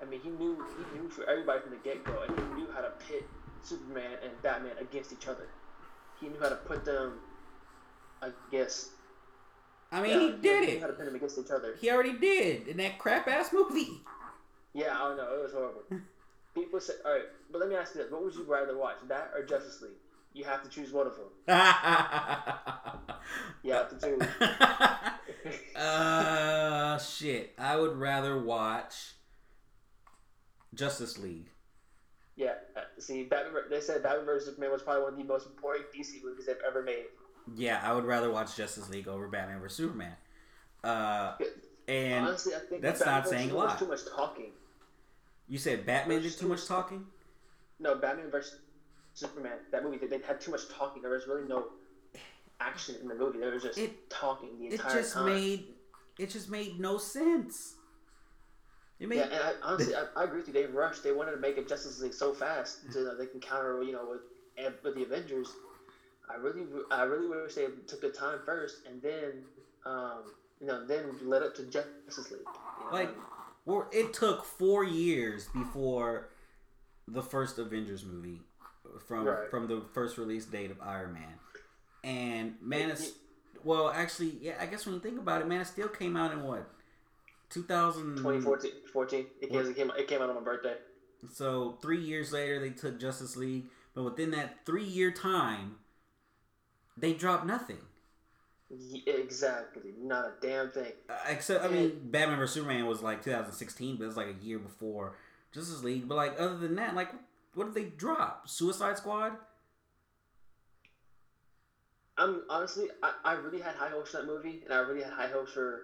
[0.00, 2.68] I mean he knew he knew for everybody from the get go and he knew
[2.74, 3.28] how to pit
[3.62, 5.46] Superman and Batman against each other.
[6.20, 7.18] He knew how to put them
[8.22, 8.90] I guess
[9.92, 10.88] I mean, yeah, he did how it.
[10.88, 11.76] to pit them against each other.
[11.80, 14.00] He already did in that crap ass movie.
[14.74, 15.34] Yeah, I don't know.
[15.34, 15.82] It was horrible.
[16.54, 18.96] People say, all right, but let me ask you this: What would you rather watch,
[19.08, 19.92] that or Justice League?
[20.32, 21.28] You have to choose one of them.
[23.62, 24.22] You have to choose.
[25.76, 27.52] uh, shit.
[27.58, 29.14] I would rather watch
[30.74, 31.50] Justice League.
[32.36, 32.54] yeah.
[32.98, 33.62] See, Batman.
[33.70, 36.56] They said Batman vs Superman was probably one of the most important DC movies they've
[36.66, 37.06] ever made.
[37.54, 40.14] Yeah, I would rather watch Justice League over Batman vs Superman.
[40.82, 41.34] Uh,
[41.88, 43.78] and Honestly, I think that's Batman not saying a lot.
[43.78, 44.50] Too much talking.
[45.48, 47.06] you said Batman did too much talking.
[47.78, 48.58] No, Batman vs
[49.14, 49.58] Superman.
[49.70, 51.02] That movie, they, they had too much talking.
[51.02, 51.66] There was really no
[52.60, 53.38] action in the movie.
[53.38, 54.98] There was just It- talking the entire time.
[54.98, 55.26] It just time.
[55.26, 55.64] made
[56.18, 57.74] it just made no sense.
[58.98, 60.54] It made Yeah, and I, honestly, I, I agree with you.
[60.54, 61.02] They rushed.
[61.02, 63.92] They wanted to make a Justice League so fast so that they can counter, you
[63.92, 65.48] know, with with the Avengers.
[66.28, 69.44] I really, I really wish they took the time first and then,
[69.84, 72.40] um, you know, then led up to Justice League.
[72.40, 72.92] You know?
[72.92, 73.10] like
[73.64, 76.28] well, it took four years before
[77.08, 78.40] the first Avengers movie
[79.06, 79.50] from Right.
[79.50, 81.34] from the first release date of Iron Man,
[82.04, 83.00] and Man of
[83.64, 86.32] well, actually, yeah, I guess when you think about it, Man of Steel came out
[86.32, 86.70] in what
[87.50, 89.26] 2000 2014, 14.
[89.40, 90.76] It came, it came, it came out on my birthday.
[91.32, 95.76] So three years later, they took Justice League, but within that three year time,
[96.96, 97.78] they dropped nothing.
[98.70, 100.92] Ye- Exactly, not a damn thing.
[101.08, 104.44] Uh, except, I mean, Batman vs Superman was like 2016, but it was like a
[104.44, 105.14] year before
[105.52, 106.08] Justice League.
[106.08, 107.10] But like, other than that, like,
[107.54, 108.48] what did they drop?
[108.48, 109.32] Suicide Squad?
[112.18, 115.12] I'm honestly, I, I really had high hopes for that movie, and I really had
[115.12, 115.82] high hopes for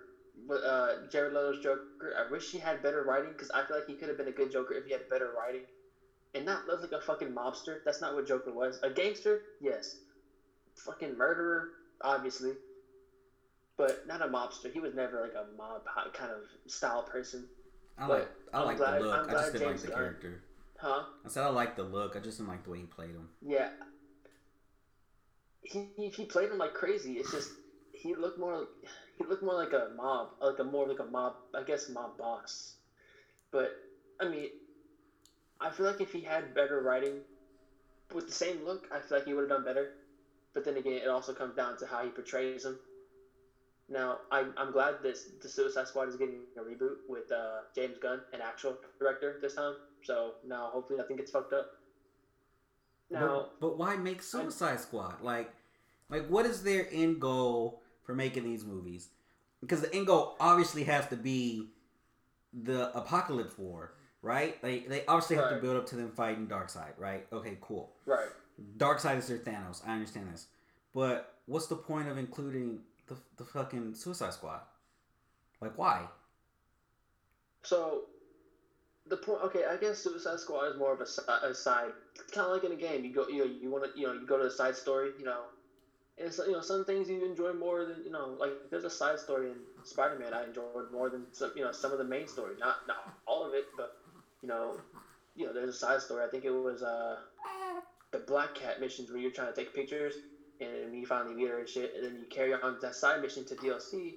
[0.51, 2.15] uh, Jared Leto's Joker.
[2.19, 4.33] I wish he had better writing because I feel like he could have been a
[4.33, 5.63] good Joker if he had better writing,
[6.35, 7.79] and not look like a fucking mobster.
[7.85, 8.81] That's not what Joker was.
[8.83, 9.97] A gangster, yes.
[10.77, 11.69] Fucking murderer,
[12.01, 12.53] obviously,
[13.77, 14.73] but not a mobster.
[14.73, 15.83] He was never like a mob
[16.15, 17.47] kind of style person,
[17.99, 19.19] I But like, I I'm like glad- the look.
[19.19, 20.43] I'm just didn't like the Gunn- character.
[20.79, 21.05] huh?
[21.25, 22.17] I said I like the look.
[22.17, 23.29] I just didn't like the way he played him.
[23.41, 23.71] Yeah.
[25.63, 27.15] He, he he played him like crazy.
[27.15, 27.51] It's just
[27.93, 28.67] he looked more
[29.19, 32.19] he looked more like a mob, like a more like a mob, I guess mob
[32.19, 32.75] boss.
[33.53, 33.71] But
[34.21, 34.49] I mean,
[35.61, 37.21] I feel like if he had better writing
[38.13, 39.93] with the same look, I feel like he would have done better.
[40.55, 42.79] But then again, it also comes down to how he portrays him.
[43.89, 47.99] Now, I'm, I'm glad this the Suicide Squad is getting a reboot with uh, James
[47.99, 49.75] Gunn, an actual director this time.
[50.03, 51.67] So now, hopefully, nothing gets fucked up.
[53.11, 55.23] Now, but, but why make Suicide Squad?
[55.23, 55.53] Like,
[56.09, 59.09] like what is their end goal for making these movies?
[59.61, 61.69] Because the end goal obviously has to be
[62.53, 63.93] the apocalypse war,
[64.23, 64.61] right?
[64.63, 67.27] They they obviously have to build up to them fighting Darkseid, right?
[67.33, 67.93] Okay, cool.
[68.07, 68.29] right.
[68.77, 69.83] Darkseid is their Thanos.
[69.87, 70.47] I understand this,
[70.95, 74.61] but what's the point of including the the fucking Suicide Squad?
[75.61, 76.07] Like, why?
[77.63, 78.03] So,
[79.07, 79.43] the point.
[79.45, 81.93] Okay, I guess Suicide Squad is more of a, a side,
[82.33, 83.05] kind of like in a game.
[83.05, 85.11] You go, you know, you want to, you know, you go to the side story,
[85.19, 85.43] you know,
[86.19, 88.91] and so, you know some things you enjoy more than you know like there's a
[88.91, 92.29] side story in Spider-Man I enjoyed more than some you know some of the main
[92.29, 93.97] story not not all of it but
[94.43, 94.77] you know
[95.35, 97.17] you know there's a side story I think it was uh
[98.13, 100.15] the Black Cat missions where you're trying to take pictures
[100.61, 103.45] and you finally meet her and shit and then you carry on that side mission
[103.47, 104.15] to DLC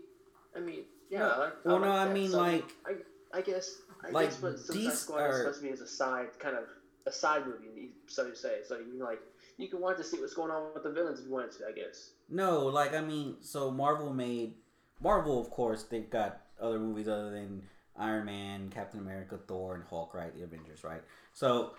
[0.56, 2.92] I mean yeah No, I like well, I no, like I mean, So, like- I
[3.38, 5.82] I guess I like, guess what Suicide these Squad are- is supposed to be is
[5.82, 6.66] a side kind of
[7.08, 9.20] a side movie so to say so you like
[9.58, 11.66] you can want to see what's going on with the villains if you wanted to
[11.68, 12.12] I guess.
[12.30, 14.56] No, like I mean, so Marvel made
[15.02, 17.62] Marvel, of course, they've got other movies other than
[17.98, 20.36] Iron Man, Captain America, Thor, and Hulk, right?
[20.36, 21.02] The Avengers, right?
[21.34, 21.72] So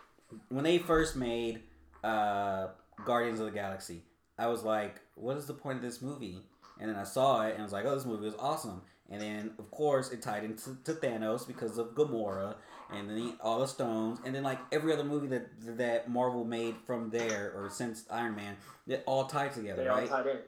[0.49, 1.63] when they first made
[2.05, 2.69] uh,
[3.05, 4.03] Guardians of the Galaxy,
[4.39, 6.43] I was like, "What is the point of this movie?"
[6.79, 9.21] And then I saw it and I was like, "Oh, this movie was awesome." And
[9.23, 12.57] then, of course, it tied into to Thanos because of Gamora,
[12.93, 15.47] and then he- all the stones, and then like every other movie that
[15.79, 18.57] that Marvel made from there or since Iron Man,
[18.89, 20.11] it all tied together, They right?
[20.11, 20.39] all tied in.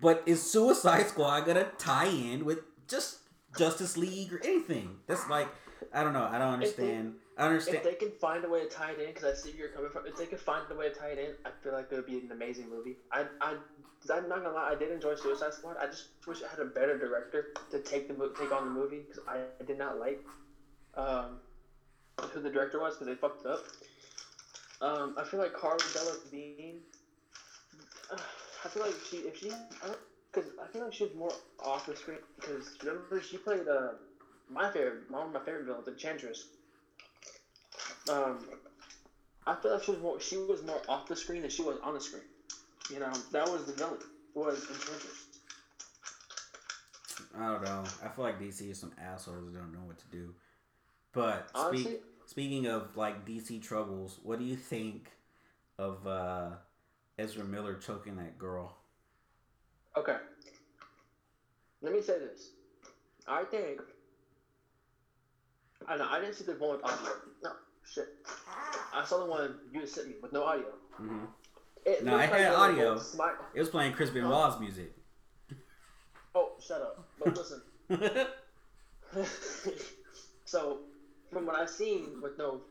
[0.00, 3.18] But is Suicide Squad gonna tie in with just
[3.56, 4.96] Justice League or anything?
[5.06, 5.48] That's like,
[5.92, 6.24] I don't know.
[6.24, 7.14] I don't they- understand.
[7.36, 7.78] I understand.
[7.78, 9.68] If they can find a way to tie it in, because I see where you're
[9.68, 10.06] coming from.
[10.06, 12.06] If they can find a way to tie it in, I feel like it would
[12.06, 12.96] be an amazing movie.
[13.10, 13.54] I, I,
[14.12, 15.76] I'm not gonna lie, I did enjoy Suicide Squad.
[15.80, 19.00] I just wish it had a better director to take the take on the movie
[19.08, 20.20] because I, I did not like
[20.94, 21.38] um,
[22.32, 23.64] who the director was because they fucked up.
[24.80, 26.80] Um, I feel like Carla Delevingne.
[28.64, 29.50] I feel like she if she
[30.32, 31.32] because I feel like she's more
[31.64, 33.92] off the screen because remember she played uh
[34.50, 36.46] my favorite one of my favorite villains Enchantress.
[38.10, 38.38] Um,
[39.46, 41.78] I feel like she was more she was more off the screen than she was
[41.82, 42.22] on the screen.
[42.90, 43.98] You know that was the villain
[44.34, 45.26] was Enchantress.
[47.38, 47.84] I don't know.
[48.04, 50.34] I feel like DC is some assholes that don't know what to do.
[51.12, 55.10] But Honestly, speak, speaking of like DC troubles, what do you think
[55.78, 56.50] of uh,
[57.18, 58.76] Ezra Miller choking that girl?
[59.96, 60.16] okay.
[61.80, 62.50] Let me say this.
[63.26, 63.80] I think.
[65.88, 67.12] I know I didn't see the one with audio.
[67.42, 67.50] No
[67.84, 68.08] shit.
[68.94, 70.66] I saw the one you sent me with no audio.
[70.96, 71.24] hmm
[71.84, 72.92] It No, I had audio.
[73.54, 74.92] It was playing Chris Benoit's music.
[76.34, 77.08] oh, shut up.
[77.18, 77.62] But listen.
[80.44, 80.78] so,
[81.30, 82.62] from what I've seen with no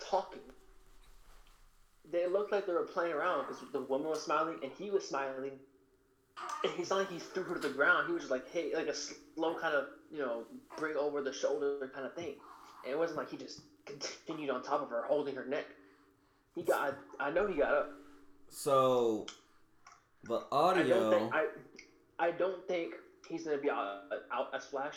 [0.00, 0.40] talking,
[2.10, 5.06] they looked like they were playing around because the woman was smiling and he was
[5.06, 5.52] smiling.
[6.64, 8.08] And it's not like he threw her to the ground.
[8.08, 10.44] He was just like, hey, like a slow kind of, you know,
[10.76, 12.34] bring over the shoulder kind of thing.
[12.86, 15.66] And it wasn't like he just continued on top of her, holding her neck.
[16.54, 17.90] He got, I know he got up.
[18.48, 19.26] so
[20.24, 21.10] the I audio.
[21.10, 21.46] don't think I,
[22.18, 22.94] I don't think
[23.28, 24.96] he's gonna be out, out as Flash.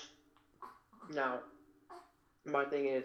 [1.14, 1.40] Now,
[2.46, 3.04] my thing is,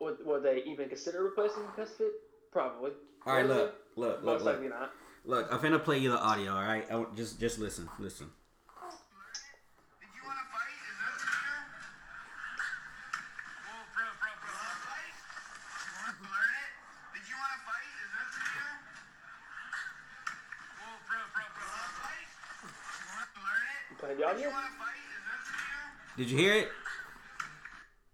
[0.00, 2.12] would, would they even consider replacing Chris Fit?
[2.52, 2.92] Probably.
[3.26, 4.54] all right, look, look, look, Most look.
[4.54, 4.90] likely not.
[5.24, 6.52] Look, I'm finna play you the audio.
[6.52, 8.30] All right, I just just listen, listen.
[10.00, 10.72] Did you want to fight?
[10.72, 11.58] Is that the deal?
[13.66, 14.48] Whoa, bro, bro, bro.
[14.48, 15.12] Want to fight?
[15.84, 16.70] You want to learn it?
[17.12, 17.90] Did you want to fight?
[17.98, 18.72] Is that the deal?
[20.78, 21.66] Whoa, bro, bro, bro.
[21.68, 22.28] Want to fight?
[22.64, 23.82] You want to learn it?
[24.00, 24.48] Play the Did audio?
[24.48, 25.02] you want to fight?
[25.12, 25.84] Is that the deal?
[26.18, 26.68] Did you hear it?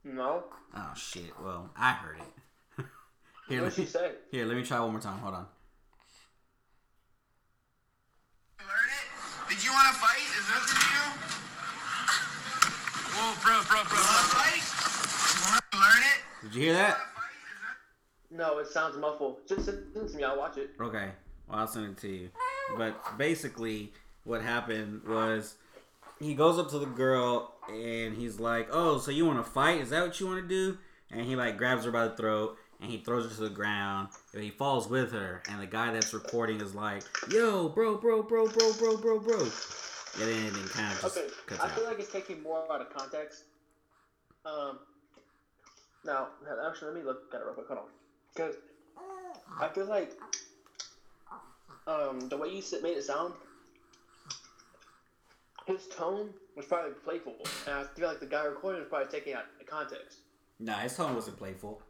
[0.05, 0.45] No.
[0.77, 1.33] Oh shit.
[1.43, 2.85] Well, I heard it.
[3.49, 4.13] here, What let she say?
[4.31, 5.19] here, let me try one more time.
[5.21, 5.47] Hold on.
[8.61, 9.49] Learn it?
[9.55, 10.21] Did you want to fight?
[10.21, 11.09] Is that the deal?
[13.17, 13.97] Whoa, bro, bro, bro.
[13.97, 15.63] Want to fight?
[15.73, 16.21] You learn it?
[16.43, 16.89] Did you hear that?
[16.91, 17.33] Want to fight?
[17.49, 17.59] Is
[18.31, 19.39] that No, it sounds muffled.
[19.49, 20.25] Just send it to me.
[20.25, 20.73] I'll watch it.
[20.79, 21.09] Okay.
[21.49, 22.29] Well, I'll send it to you.
[22.77, 23.95] But basically,
[24.25, 25.57] what happened was
[26.21, 29.81] he goes up to the girl and he's like, "Oh, so you want to fight?
[29.81, 30.79] Is that what you want to do?"
[31.11, 34.09] And he like grabs her by the throat and he throws her to the ground.
[34.33, 38.23] And he falls with her, and the guy that's recording is like, "Yo, bro, bro,
[38.23, 41.85] bro, bro, bro, bro, bro." And then it kind of just Okay, cuts I feel
[41.85, 43.45] like it's taking more out of context.
[44.45, 44.81] Um,
[46.05, 46.29] now,
[46.67, 47.69] actually, let me look at it real quick.
[47.69, 47.85] Hold on,
[48.35, 48.57] because
[49.61, 50.13] I feel like
[51.87, 53.35] um, the way you made it sound,
[55.67, 57.35] his tone was probably playful,
[57.67, 60.19] and I feel like the guy recording was probably taking out the context.
[60.61, 61.83] Nah, his tone wasn't playful.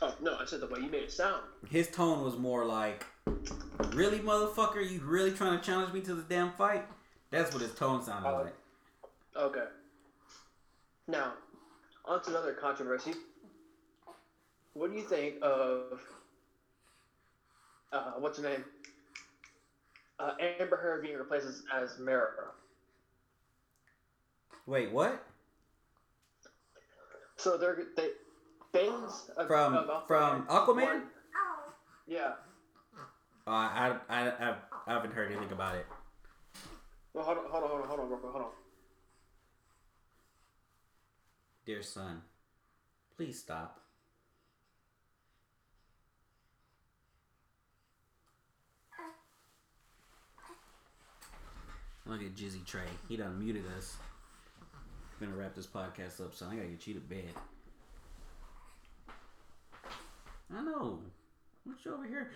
[0.00, 1.42] Oh no, I said the way you made it sound.
[1.70, 3.04] His tone was more like,
[3.92, 4.88] "Really, motherfucker?
[4.88, 6.84] You really trying to challenge me to the damn fight?"
[7.30, 8.42] That's what his tone sounded Oh.
[8.42, 8.54] like.
[9.36, 9.64] Okay.
[11.06, 11.34] Now,
[12.04, 13.14] on to another controversy.
[14.74, 16.00] What do you think of
[17.92, 18.64] uh, what's her name?
[20.18, 22.48] Uh, Amber Heard being replaced as, as Mera.
[24.66, 25.24] Wait, what?
[27.36, 28.10] So they're they
[28.72, 31.02] fans of, From- of Aquaman from Aquaman?
[32.06, 32.32] yeah.
[33.46, 34.54] Uh, I, I, I,
[34.86, 35.86] I haven't heard anything about it.
[37.14, 38.50] Well, hold on, hold on, hold on, hold on, real quick, hold on.
[41.64, 42.22] Dear son,
[43.16, 43.80] please stop.
[52.08, 52.88] Look at Jizzy Trey.
[53.06, 53.98] He done muted us.
[55.20, 56.48] I'm gonna wrap this podcast up, son.
[56.52, 57.34] I gotta get you to bed.
[60.56, 61.00] I know.
[61.64, 62.30] What you over here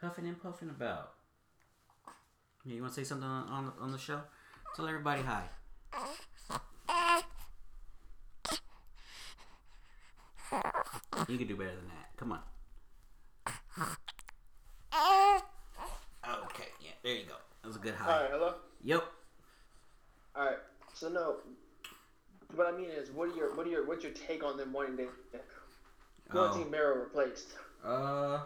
[0.00, 1.12] huffing and puffing about?
[2.64, 4.20] You want to say something on, on on the show?
[4.74, 5.44] Tell everybody hi.
[11.28, 12.16] You can do better than that.
[12.16, 12.40] Come on.
[16.44, 17.34] Okay, yeah, there you go.
[17.66, 18.22] That was a good All high.
[18.22, 18.54] right, hello.
[18.84, 19.04] Yep.
[20.36, 20.58] All right.
[20.94, 21.38] So no,
[22.54, 24.72] what I mean is, what are your, what are your, what's your take on them
[24.72, 25.08] wanting to
[26.32, 26.46] Oh.
[26.52, 27.48] wanting Mera replaced?
[27.84, 28.38] Uh,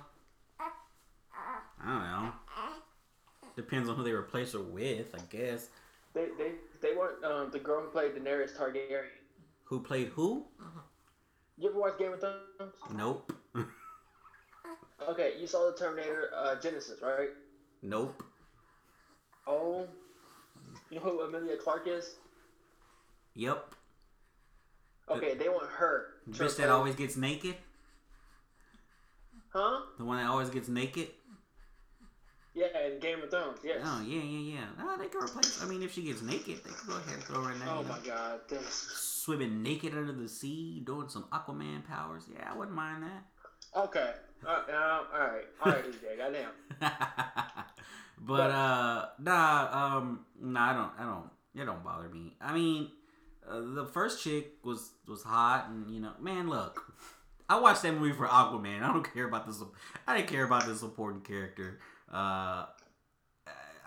[0.59, 2.33] I don't know.
[3.57, 5.69] Depends on who they replace her with, I guess.
[6.15, 9.03] They, they, they want um, the girl who played Daenerys Targaryen.
[9.65, 10.47] Who played who?
[11.59, 12.75] You ever watch Game of Thrones?
[12.95, 13.35] Nope.
[15.09, 17.31] Okay, you saw the Terminator uh, Genisys, right?
[17.83, 18.23] nope.
[19.47, 19.87] Oh,
[20.91, 22.17] you know who Emilia Clarke is?
[23.35, 23.75] Yep.
[25.11, 26.07] Okay, they want her.
[26.33, 27.57] to Bitch that always gets naked.
[29.53, 29.81] Huh?
[29.99, 31.09] The one that always gets naked.
[32.55, 33.59] Yeah, in Game of Thrones.
[33.65, 33.79] Yes.
[33.85, 34.65] Oh yeah, yeah, yeah.
[34.79, 35.63] No, they can replace.
[35.63, 37.69] I mean, if she gets naked, they can go ahead and throw her in there.
[37.69, 37.93] Oh you know.
[37.93, 38.41] my God.
[38.49, 38.65] This.
[38.65, 42.25] Swimming naked under the sea, doing some Aquaman powers.
[42.33, 43.81] Yeah, I wouldn't mind that.
[43.81, 44.13] Okay.
[44.45, 45.45] Uh, uh, all right.
[45.63, 46.17] All right, DJ.
[46.19, 46.51] Goddamn.
[48.21, 52.37] but uh nah um nah I don't I don't it don't bother me.
[52.41, 52.91] I mean
[53.51, 56.93] uh, the first chick was was hot and you know man look
[57.49, 58.83] I watched that movie for Aquaman.
[58.83, 59.63] I don't care about this
[60.07, 61.81] I didn't care about this supporting character.
[62.13, 62.67] Uh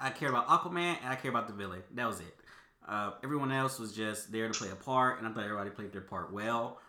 [0.01, 1.81] I care about Aquaman and I care about the villain.
[1.93, 2.35] That was it.
[2.85, 5.93] Uh, everyone else was just there to play a part, and I thought everybody played
[5.93, 6.79] their part well.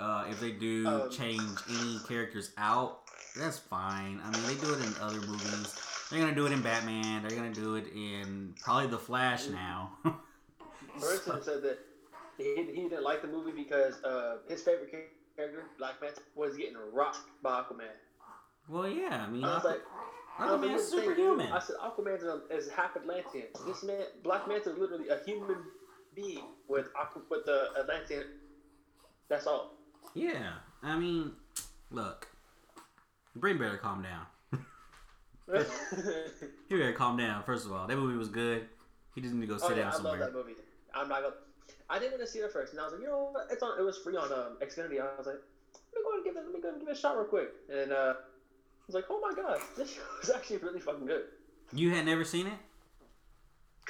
[0.00, 3.02] Uh, if they do Um, change any characters out,
[3.38, 4.20] that's fine.
[4.24, 5.78] I mean, they do it in other movies.
[6.10, 7.22] They're gonna do it in Batman.
[7.22, 9.92] They're gonna do it in probably The Flash now.
[11.00, 11.78] Burton said that
[12.38, 14.90] he, he didn't like the movie because uh, his favorite
[15.36, 17.88] character, Black Manta, was getting rocked by Aquaman.
[18.68, 19.24] well, yeah.
[19.26, 19.80] I mean, I was Aqu- like,
[20.38, 21.52] I Aquaman's "What the superhuman.
[21.52, 22.16] I said, Aquaman
[22.50, 23.46] is, is half Atlantean.
[23.66, 25.56] This man, Black Manta, is literally a human
[26.14, 28.24] being with Aqua, with the Atlantean.
[29.28, 29.72] That's all.
[30.14, 30.52] Yeah.
[30.82, 31.32] I mean,
[31.90, 32.28] look,
[33.34, 34.26] Brain better calm down.
[36.68, 37.44] He better calm down.
[37.44, 38.66] First of all, that movie was good.
[39.14, 40.52] He just need to go sit oh, yeah, down I love that movie.
[40.94, 41.34] I'm not gonna.
[41.88, 43.46] I didn't want to see it at first, and I was like, you know what?
[43.50, 43.78] It's on.
[43.78, 45.00] It was free on um, Xfinity.
[45.00, 46.42] I was like, let me go and give it.
[46.44, 47.48] Let me go and give it a shot real quick.
[47.70, 51.22] And uh, I was like, oh my god, this show was actually really fucking good.
[51.72, 52.58] You had never seen it?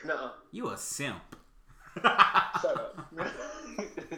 [0.05, 0.31] Nuh-uh.
[0.53, 1.37] You a simp.
[2.03, 2.07] Shut
[2.65, 2.99] up.
[3.19, 3.27] Uh,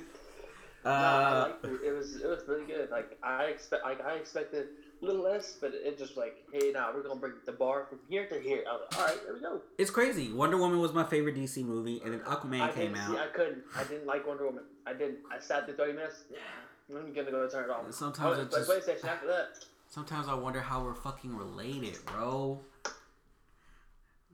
[0.84, 1.80] No, I liked it.
[1.84, 2.91] It was it was really good.
[2.91, 4.68] Like I expect like I expected
[5.01, 7.99] a little less, but it just like, hey, now we're gonna bring the bar from
[8.09, 8.64] here to here.
[8.68, 9.61] I was like, all right, there we go.
[9.78, 10.32] It's crazy.
[10.32, 13.11] Wonder Woman was my favorite DC movie, and then Aquaman I came out.
[13.11, 13.16] see.
[13.18, 13.62] I couldn't.
[13.76, 14.64] I didn't like Wonder Woman.
[14.86, 15.18] I didn't.
[15.32, 16.24] I sat there thirty minutes.
[16.30, 16.38] Yeah,
[16.96, 17.92] I'm gonna go turn it off.
[17.92, 19.49] Sometimes I it went to just- PlayStation after that.
[19.90, 22.61] Sometimes I wonder how we're fucking related, bro.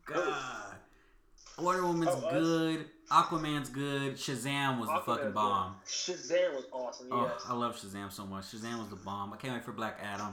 [0.06, 0.74] God.
[1.58, 2.86] Wonder Woman's Oh, good.
[3.12, 4.16] Aquaman's good.
[4.16, 5.76] Shazam was the fucking bomb.
[5.84, 5.88] good.
[5.88, 7.06] Shazam was awesome.
[7.12, 8.46] Oh, I love Shazam so much.
[8.46, 9.32] Shazam was the bomb.
[9.32, 10.32] I can't wait for Black Adam.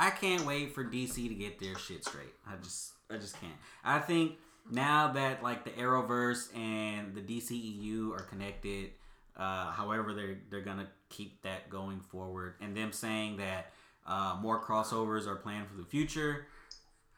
[0.00, 2.32] I can't wait for DC to get their shit straight.
[2.46, 3.52] I just, I just can't.
[3.84, 4.38] I think
[4.72, 8.92] now that like the Arrowverse and the DCEU are connected,
[9.36, 13.72] uh, however they're they're gonna keep that going forward, and them saying that
[14.06, 16.46] uh, more crossovers are planned for the future.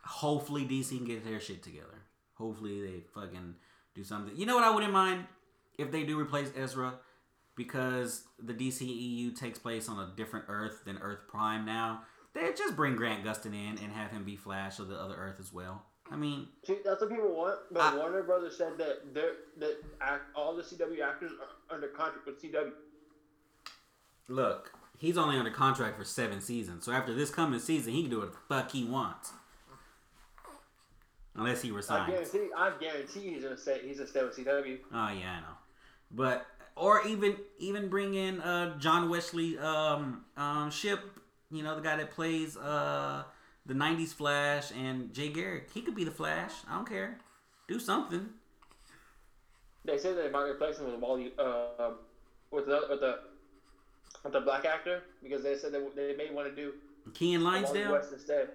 [0.05, 2.03] Hopefully, DC can get their shit together.
[2.35, 3.55] Hopefully, they fucking
[3.95, 4.37] do something.
[4.37, 5.27] You know what I wouldn't mind
[5.79, 6.95] if they do replace Ezra
[7.55, 12.03] because the DCEU takes place on a different Earth than Earth Prime now.
[12.35, 15.37] They just bring Grant Gustin in and have him be Flash of the other Earth
[15.39, 15.85] as well.
[16.11, 19.77] I mean, See, that's what people want, but I- Warner Brothers said that they're, that
[20.01, 21.31] act, all the CW actors
[21.71, 22.73] are under contract with CW.
[24.29, 28.11] look, he's only under contract for seven seasons, so after this coming season, he can
[28.11, 29.33] do what the fuck he wants,
[31.35, 32.09] unless he resigns.
[32.09, 33.81] I guarantee, I guarantee he's gonna stay.
[33.85, 34.79] He's gonna stay with CW.
[34.93, 35.57] Oh yeah, I know.
[36.11, 41.01] But or even even bring in uh John Wesley um um Shipp,
[41.53, 43.25] you know, the guy that plays uh
[43.67, 45.69] the nineties Flash and Jay Garrick.
[45.73, 46.53] He could be the Flash.
[46.69, 47.19] I don't care.
[47.69, 48.29] Do something.
[49.85, 51.91] They said they might replace him with Wally, uh,
[52.51, 53.19] with the with the
[54.25, 56.73] with the black actor because they said they, they may want to do
[57.15, 57.93] Key and Wally Lonsdale?
[57.93, 58.49] West instead.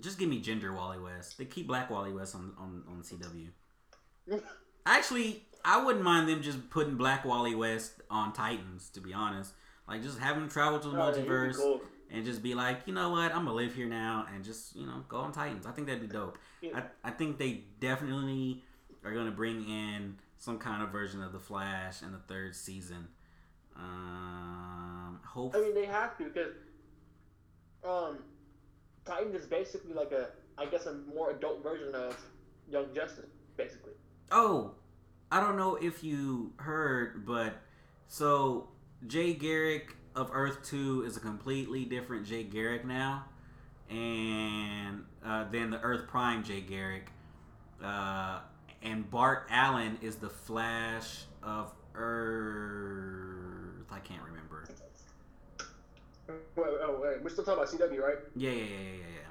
[0.00, 1.38] Just give me gender Wally West.
[1.38, 4.42] They keep Black Wally West on on on CW.
[4.86, 8.90] Actually, I wouldn't mind them just putting Black Wally West on Titans.
[8.90, 9.52] To be honest,
[9.88, 11.80] like just have him travel to the Oh, yeah, he'd be multiverse cool.
[12.10, 14.86] and just be like, you know what, I'm gonna live here now and just you
[14.86, 15.66] know go on Titans.
[15.66, 16.38] I think that'd be dope.
[16.60, 16.80] Yeah.
[17.04, 18.62] I I think they definitely
[19.04, 23.08] are gonna bring in some kind of version of the Flash in the third season.
[23.76, 25.54] Um, hope.
[25.56, 26.52] I mean, they have to because
[27.84, 28.18] um,
[29.04, 32.16] Titan is basically like a, I guess, a more adult version of
[32.70, 33.92] Young Justice, basically.
[34.30, 34.72] Oh,
[35.30, 37.54] I don't know if you heard, but
[38.08, 38.68] so
[39.06, 43.24] Jay Garrick of Earth Two is a completely different Jay Garrick now,
[43.90, 47.10] and uh, than the Earth Prime Jay Garrick,
[47.82, 48.40] uh,
[48.82, 53.86] and Bart Allen is the Flash of Earth.
[53.90, 54.68] I can't remember.
[56.28, 58.16] Wait, oh, wait, we're still talking about CW, right?
[58.36, 59.28] Yeah, yeah, yeah, yeah, yeah.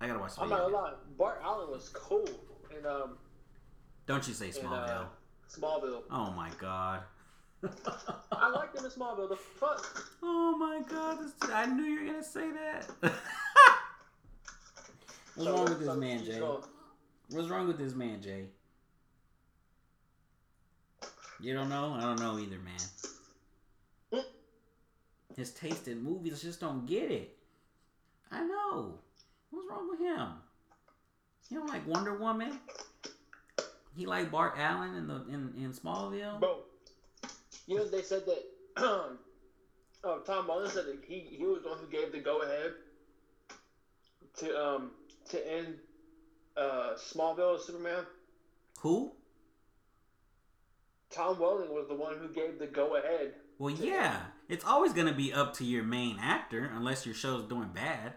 [0.00, 0.32] I gotta watch.
[0.38, 2.28] I'm not gonna lie, Bart Allen was cool
[2.74, 3.16] and um
[4.06, 5.00] Don't you say in Smallville?
[5.00, 5.04] uh,
[5.50, 6.02] Smallville.
[6.10, 7.02] Oh my god.
[8.32, 9.28] I liked him in Smallville.
[9.28, 10.10] The fuck.
[10.22, 12.90] Oh my god, this, I knew you were gonna say that.
[15.34, 16.38] What's So wrong with this man, Jay?
[16.38, 16.62] going-
[17.30, 18.44] What's wrong with this man, Jay?
[21.40, 21.94] You don't know?
[21.98, 22.78] I don't know either, man.
[24.12, 24.24] Mm.
[25.36, 27.36] His taste in movies just don't get it.
[28.30, 28.98] I know.
[29.50, 30.28] What's wrong with him?
[31.48, 32.60] He don't like Wonder Woman.
[33.96, 36.40] He like Bart Allen in the in, in Smallville.
[36.40, 36.58] Bro,
[37.66, 38.44] you know they said that.
[38.76, 42.72] oh, Tom Mullen said that he he was the one who gave the go ahead
[44.38, 44.90] to um
[45.30, 45.76] to end
[46.56, 48.04] uh Smallville as Superman.
[48.80, 49.12] Who?
[51.10, 53.34] Tom Welling was the one who gave the go ahead.
[53.58, 57.70] Well, yeah, it's always gonna be up to your main actor unless your show's doing
[57.72, 58.14] bad.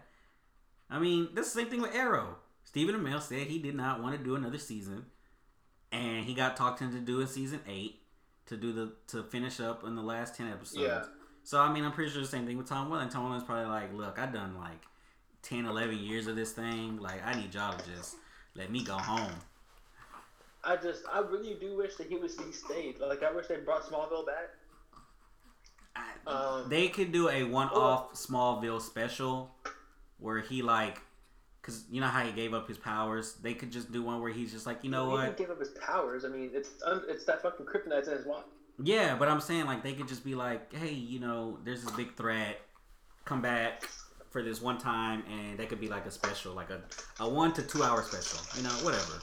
[0.90, 2.38] I mean, that's the same thing with Arrow.
[2.64, 5.06] Stephen Amell said he did not want to do another season,
[5.92, 8.02] and he got talked into doing season eight
[8.48, 10.82] to do the to finish up in the last ten episodes.
[10.82, 11.04] Yeah.
[11.44, 13.08] So I mean, I'm pretty sure the same thing with Tom Welling.
[13.08, 14.82] Tom Welling's probably like, "Look, I've done like
[15.42, 16.98] 10, 11 years of this thing.
[16.98, 18.16] Like, I need y'all to just
[18.54, 19.32] let me go home."
[20.64, 22.98] I just I really do wish that he was he stayed.
[22.98, 24.50] Like I wish they brought Smallville back.
[25.96, 29.54] I- Um, they could do a one-off Smallville special
[30.18, 31.00] where he like,
[31.68, 33.34] cause you know how he gave up his powers.
[33.42, 35.24] They could just do one where he's just like, you know he what?
[35.24, 36.24] didn't give up his powers.
[36.24, 38.46] I mean, it's un, it's that fucking kryptonite's in his watch.
[38.82, 41.90] Yeah, but I'm saying like they could just be like, hey, you know, there's this
[41.92, 42.60] big threat.
[43.26, 43.86] Come back
[44.30, 46.80] for this one time, and that could be like a special, like a
[47.20, 48.40] a one to two hour special.
[48.56, 49.20] You know, whatever.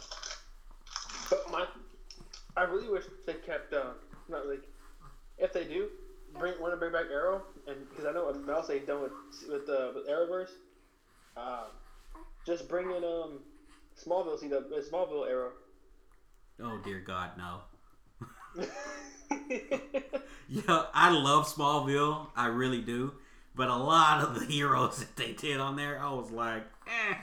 [1.29, 1.65] But my,
[2.55, 3.73] I really wish they kept.
[3.73, 3.93] Uh,
[4.29, 4.63] not like,
[5.39, 5.89] if they do,
[6.37, 9.11] bring want to bring back Arrow, and because I know Mel say done with
[9.49, 10.51] with uh, with Arrowverse,
[11.37, 11.65] uh,
[12.45, 13.39] just bring in um
[14.03, 14.39] Smallville.
[14.39, 15.49] See the Smallville era.
[16.61, 17.61] Oh dear God, no.
[20.47, 22.27] Yeah, I love Smallville.
[22.35, 23.13] I really do.
[23.55, 27.15] But a lot of the heroes that they did on there, I was like, eh.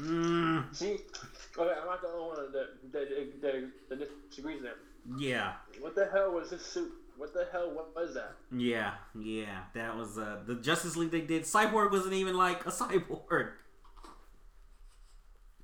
[0.00, 0.96] Mm, See,
[1.58, 4.76] okay, I'm not the only one that that, that, that disagrees there.
[5.18, 6.90] yeah, What the hell was his suit?
[7.18, 8.32] What the hell what was that?
[8.50, 9.64] yeah, yeah.
[9.74, 11.42] That was uh, the Justice League they did.
[11.42, 13.50] Cyborg wasn't even like a cyborg.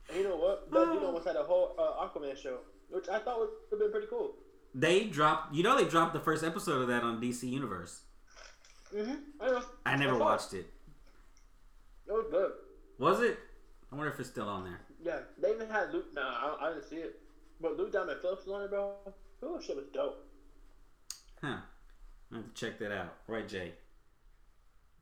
[0.08, 0.70] And you know what?
[0.70, 2.58] That dude almost had a whole uh, Aquaman show,
[2.90, 4.34] which I thought would have been pretty cool.
[4.74, 8.02] They dropped, you know, they dropped the first episode of that on DC Universe.
[8.94, 9.14] Mm-hmm.
[9.40, 9.62] I know.
[9.84, 10.66] I never I watched it.
[12.06, 12.52] It was good.
[12.98, 13.38] Was it?
[13.92, 14.80] I wonder if it's still on there.
[15.02, 16.06] Yeah, they even had Luke.
[16.14, 17.20] Nah, I, I didn't see it,
[17.60, 18.92] but Lou Diamond Phillips was on it, bro.
[19.42, 20.24] Oh, shit was dope.
[21.42, 21.58] Huh.
[22.32, 23.14] I have to check that out.
[23.26, 23.72] Right, Jay.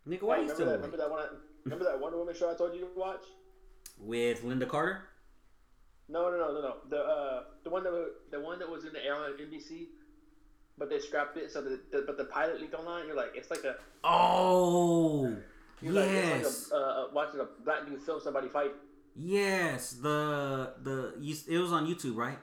[0.07, 0.77] Nigga, why you remember still that?
[0.77, 1.27] Remember that one?
[1.65, 3.25] Remember that Wonder Woman show I told you to watch?
[3.99, 5.03] With Lynda Carter?
[6.09, 6.75] No, no, no, no, no.
[6.89, 9.87] The uh, the one that was, the one that was in the air on NBC,
[10.79, 11.51] but they scrapped it.
[11.51, 13.07] So the, the but the pilot leaked online.
[13.07, 15.35] You're like, it's like a Oh,
[15.83, 18.73] you're like yes, it's like a, uh, watching a black dude film somebody fight.
[19.17, 19.93] yes.
[19.93, 22.39] The the you, it was on YouTube, right?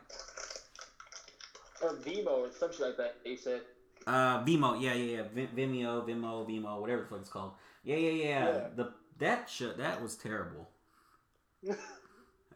[1.81, 3.15] Or Vimo or some shit like that.
[3.23, 3.61] They said.
[4.05, 5.23] Uh, Vimo, yeah, yeah, yeah.
[5.33, 7.53] Vim- Vimeo, Vimo, Vimo, whatever the fuck it's called.
[7.83, 8.45] Yeah, yeah, yeah.
[8.45, 8.67] Yeah.
[8.75, 10.69] The that shit that was terrible.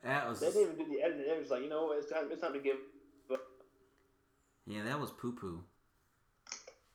[0.04, 1.26] That was They didn't even do the editing.
[1.28, 2.26] It was like, you know, it's time.
[2.32, 2.78] It's time to give.
[4.66, 5.64] yeah, that was poo poo.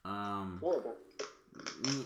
[0.05, 0.97] Um, Horrible.
[1.83, 2.05] mm,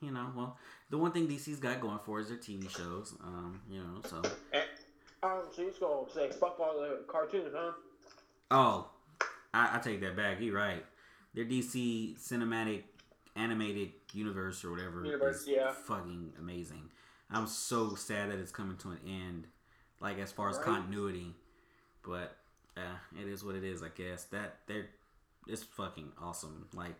[0.00, 0.56] you know, well,
[0.90, 3.14] the one thing DC's got going for is their TV shows.
[3.22, 4.22] Um, you know, so
[4.52, 4.64] And,
[5.22, 7.72] um, so you just gonna say fuck all the cartoons, huh?
[8.50, 8.88] Oh,
[9.52, 10.40] I, I take that back.
[10.40, 10.84] You're right.
[11.34, 12.84] Their DC cinematic
[13.34, 15.72] animated universe or whatever Universe, is yeah.
[15.72, 16.90] fucking amazing.
[17.30, 19.46] I'm so sad that it's coming to an end,
[20.00, 20.64] like as far as Right.
[20.66, 21.34] continuity.
[22.04, 22.36] But
[22.76, 24.24] uh, it is what it is, I guess.
[24.24, 24.88] That they're
[25.48, 26.66] it's fucking awesome.
[26.72, 26.94] Like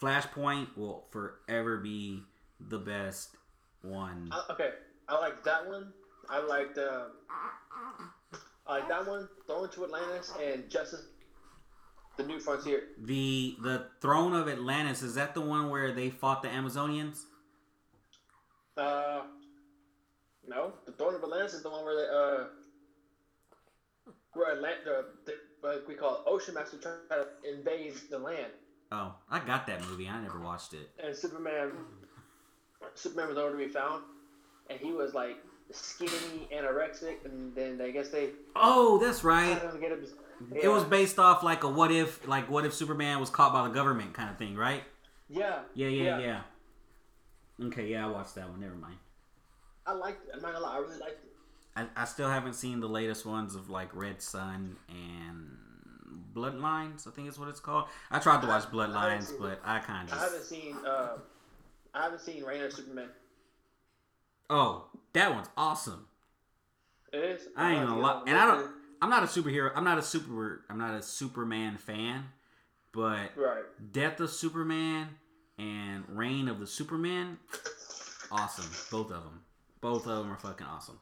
[0.00, 2.22] Flashpoint will forever be
[2.60, 3.36] the best
[3.82, 4.28] one.
[4.32, 4.70] I, okay,
[5.08, 5.92] I like that one.
[6.28, 7.04] I liked uh,
[8.66, 9.28] I like that one.
[9.46, 11.04] Throne to Atlantis and Justice,
[12.16, 12.82] the New Frontier.
[13.02, 17.24] The the Throne of Atlantis is that the one where they fought the Amazonians?
[18.76, 19.22] Uh,
[20.46, 22.44] no, the Throne of Atlantis is the one where they uh,
[24.34, 28.52] where Atlant the, the what we call it, Ocean Master trying to invade the land,
[28.92, 30.08] Oh, I got that movie.
[30.08, 30.90] I never watched it.
[31.02, 31.72] and Superman,
[32.94, 34.02] Superman was nowhere to be found,
[34.68, 35.36] and he was like
[35.70, 39.58] skinny, anorexic, and then I guess they Oh, that's right.
[39.60, 40.04] him.
[40.60, 43.66] It was based off like a what if, like what if Superman was caught by
[43.66, 44.82] the government kind of thing, right?
[45.28, 45.60] Yeah.
[45.74, 46.40] Yeah, yeah, yeah.
[47.62, 48.60] Okay, yeah, I watched that one.
[48.60, 48.96] Never mind.
[49.86, 50.32] I liked it.
[50.34, 51.30] I'm not gonna lie, I really liked it.
[51.76, 55.56] I, I still haven't seen the latest ones of like Red Son and
[56.32, 57.06] Bloodlines.
[57.06, 57.86] I think is what it's called.
[58.10, 60.18] I tried to watch Bloodlines, seen but I kind of.
[60.18, 60.76] I haven't seen.
[60.86, 61.18] Uh,
[61.92, 63.08] I haven't seen Reign of Superman.
[64.50, 66.06] Oh, that one's awesome.
[67.12, 67.48] It is.
[67.56, 68.70] I ain't gonna lie, and I don't.
[69.02, 69.70] I'm not a superhero.
[69.74, 70.64] I'm not a super.
[70.68, 72.24] I'm not a Superman fan,
[72.92, 73.64] but Right.
[73.92, 75.08] Death of Superman
[75.58, 77.38] and Reign of the Superman,
[78.30, 78.70] awesome.
[78.90, 79.40] Both of them.
[79.80, 80.98] Both of them are fucking awesome.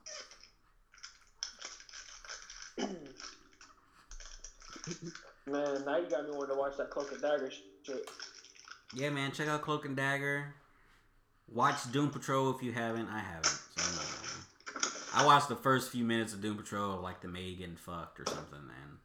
[5.46, 7.50] Man, now you got me wanting to watch that Cloak and Dagger
[7.82, 8.11] shit.
[8.94, 9.32] Yeah, man.
[9.32, 10.55] Check out Cloak and Dagger.
[11.48, 13.09] Watch Doom Patrol if you haven't.
[13.09, 13.46] I haven't.
[13.46, 14.07] So I'm not
[15.14, 18.18] I watched the first few minutes of Doom Patrol of like the maid getting fucked
[18.18, 18.96] or something, and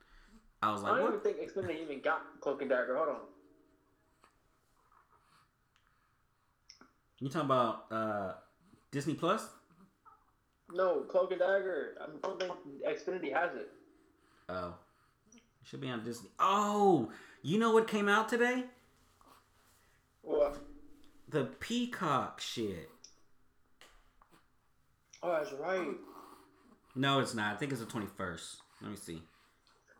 [0.62, 1.26] I was like, I don't what?
[1.26, 2.96] even think Xfinity even got Cloak and Dagger.
[2.96, 3.16] Hold on.
[7.20, 8.34] You talking about uh,
[8.92, 9.48] Disney Plus?
[10.72, 11.96] No, Cloak and Dagger.
[12.02, 12.52] I don't think
[12.88, 13.70] Xfinity has it.
[14.50, 14.76] Oh,
[15.34, 16.30] it should be on Disney.
[16.40, 17.10] Oh,
[17.42, 18.66] you know what came out today?
[20.22, 20.58] What?
[21.30, 22.90] The Peacock shit.
[25.24, 25.96] oh, that's right.
[26.96, 27.54] No, it's not.
[27.54, 28.58] I think it's the twenty first.
[28.82, 29.22] Let me see.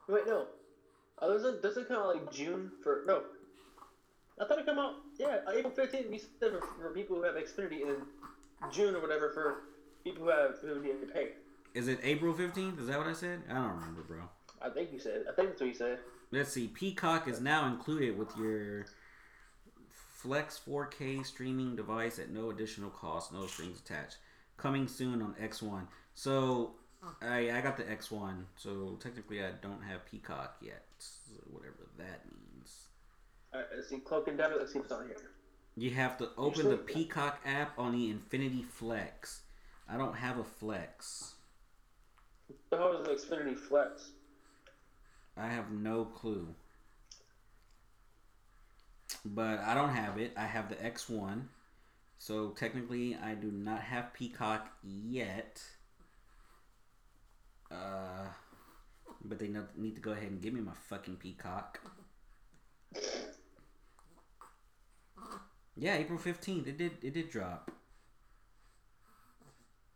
[0.08, 0.48] Wait, no.
[1.20, 3.24] Oh, doesn't doesn't come out like June for no.
[4.40, 6.12] I thought it come out yeah uh, April fifteenth.
[6.12, 7.96] You said for, for people who have Xfinity in
[8.72, 9.64] June or whatever for
[10.04, 11.30] people who have who need to pay.
[11.74, 12.80] Is it April fifteenth?
[12.80, 13.42] Is that what I said?
[13.50, 14.22] I don't remember, bro.
[14.62, 15.26] I think you said.
[15.30, 16.00] I think that's what you said.
[16.32, 16.68] Let's see.
[16.68, 18.86] Peacock is now included with your
[20.18, 24.18] Flex 4K streaming device at no additional cost, no strings attached.
[24.58, 25.88] Coming soon on X1.
[26.16, 26.74] So
[27.04, 27.16] oh.
[27.22, 28.44] I I got the X1.
[28.56, 30.84] So technically I don't have Peacock yet.
[31.52, 32.47] Whatever that means.
[33.58, 34.56] Alright, let's see Cloak and Dagger.
[34.60, 35.16] Let's see what's on here.
[35.76, 39.42] You have to open the Peacock app on the Xfinity Flex.
[39.90, 41.34] I don't have a Flex.
[42.70, 44.12] The hell is an Xfinity Flex?
[45.36, 46.54] I have no clue.
[49.26, 50.34] But I don't have it.
[50.38, 51.46] I have the X1.
[52.20, 55.64] So technically, I do not have Peacock yet.
[57.72, 58.28] Uh,
[59.26, 61.80] but they need to go ahead and give me my fucking Peacock.
[65.78, 66.68] Yeah, April 15th.
[66.68, 67.72] It did it did drop.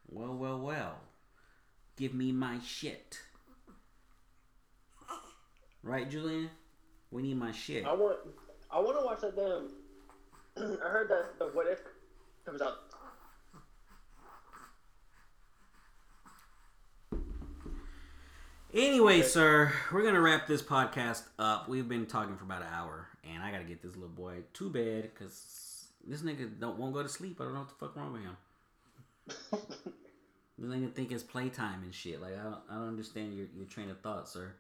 [0.07, 0.95] Well, well, well.
[1.95, 3.19] Give me my shit.
[5.83, 6.49] Right, Julian?
[7.09, 7.85] We need my shit.
[7.85, 8.17] I want.
[8.69, 10.77] I want to watch that damn.
[10.85, 11.79] I heard that the What If
[12.45, 12.77] comes out.
[18.73, 19.27] Anyway, Okay.
[19.27, 21.67] sir, we're gonna wrap this podcast up.
[21.67, 24.69] We've been talking for about an hour, and I gotta get this little boy to
[24.69, 25.33] bed because
[26.07, 27.39] this nigga don't won't go to sleep.
[27.39, 28.37] I don't know what the fuck wrong with him.
[30.61, 32.21] This nigga think it's playtime and shit.
[32.21, 34.53] Like I don't, I don't understand your, your train of thought, sir.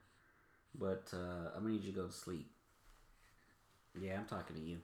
[0.73, 2.49] But uh, I'm gonna need you to go to sleep.
[4.01, 4.77] Yeah, I'm talking to you.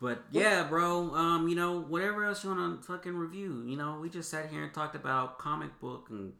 [0.00, 1.14] But yeah, bro.
[1.14, 3.64] Um, you know, whatever else you wanna fucking review.
[3.66, 6.34] You know, we just sat here and talked about comic book and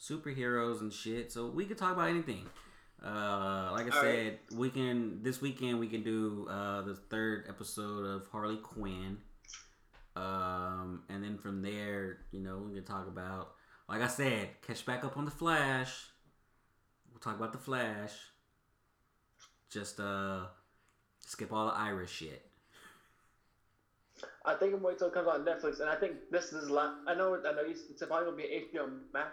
[0.00, 1.30] superheroes and shit.
[1.30, 2.46] So we could talk about anything.
[3.04, 7.46] Uh, like I All said, we can this weekend we can do uh, the third
[7.48, 9.18] episode of Harley Quinn.
[10.16, 13.52] Um, and then from there, you know, we can talk about,
[13.88, 16.08] like I said, catch back up on the Flash.
[17.10, 18.12] We'll talk about the Flash.
[19.70, 20.40] Just uh,
[21.26, 22.44] skip all the Iris shit.
[24.44, 26.68] I think I'm waiting till it comes out on Netflix, and I think this is
[26.68, 27.36] la I know.
[27.36, 27.62] I know.
[27.62, 29.30] you- It's probably gonna be HBO Max,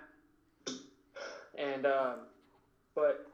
[1.58, 2.16] and um,
[2.96, 3.26] but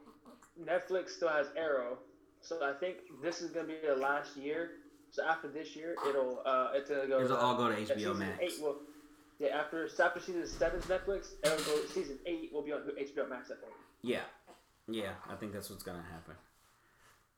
[0.62, 1.98] Netflix still has Arrow,
[2.42, 4.72] so I think this is gonna be the last year.
[5.12, 7.22] So after this year, it'll uh, it's gonna go.
[7.22, 8.40] It'll uh, all go to HBO Max.
[8.42, 8.78] Eight will,
[9.40, 13.52] Yeah, after after season seven's Netflix, it'll go season eight will be on HBO Max.
[13.52, 13.74] I think.
[14.02, 14.22] Yeah,
[14.88, 15.12] yeah.
[15.30, 16.36] I think that's what's gonna happen.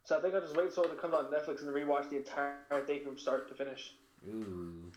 [0.04, 2.86] So I think I'll just wait until it comes on Netflix and rewatch the entire
[2.86, 3.94] thing from start to finish.
[4.28, 4.92] Ooh,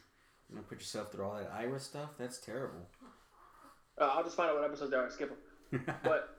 [0.48, 2.10] you gonna put yourself through all that Iris stuff?
[2.18, 2.88] That's terrible.
[4.00, 5.84] Uh, I'll just find out what episodes there are and skip them.
[6.04, 6.37] But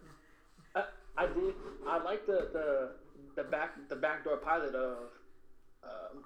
[1.20, 1.53] I, did.
[1.88, 2.91] I like the the
[3.36, 4.97] the back the backdoor pilot of
[5.84, 6.24] um,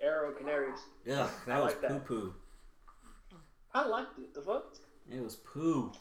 [0.00, 0.80] Arrow Canaries.
[1.04, 2.34] Yeah, that I was like poo poo.
[3.74, 4.34] I liked it.
[4.34, 4.74] The fuck?
[5.10, 5.92] It was poo.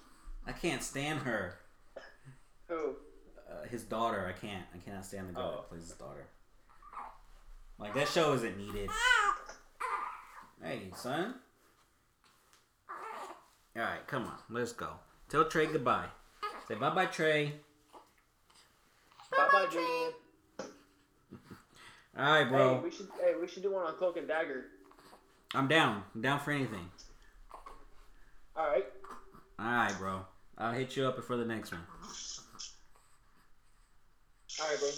[0.45, 1.59] I can't stand her.
[2.67, 2.95] Who?
[3.49, 4.65] Uh, his daughter, I can't.
[4.73, 5.55] I cannot stand the girl Oh.
[5.61, 6.27] that plays his daughter.
[7.79, 8.89] Like that show isn't needed.
[10.63, 11.35] Hey, son.
[13.75, 14.89] All right, come on, let's go.
[15.29, 16.07] Tell Trey goodbye.
[16.67, 17.53] Say bye, bye, Trey.
[19.31, 20.13] Bye bye, Julian.
[22.17, 22.75] All right, bro.
[22.75, 23.07] Hey, we should.
[23.21, 24.65] Hey, we should do one on Cloak and Dagger.
[25.53, 26.03] I'm down.
[26.15, 26.89] I'm down for anything.
[28.55, 28.85] All right.
[29.59, 30.21] All right, bro.
[30.57, 31.81] I'll hit you up before the next one.
[34.59, 34.89] All right, bro.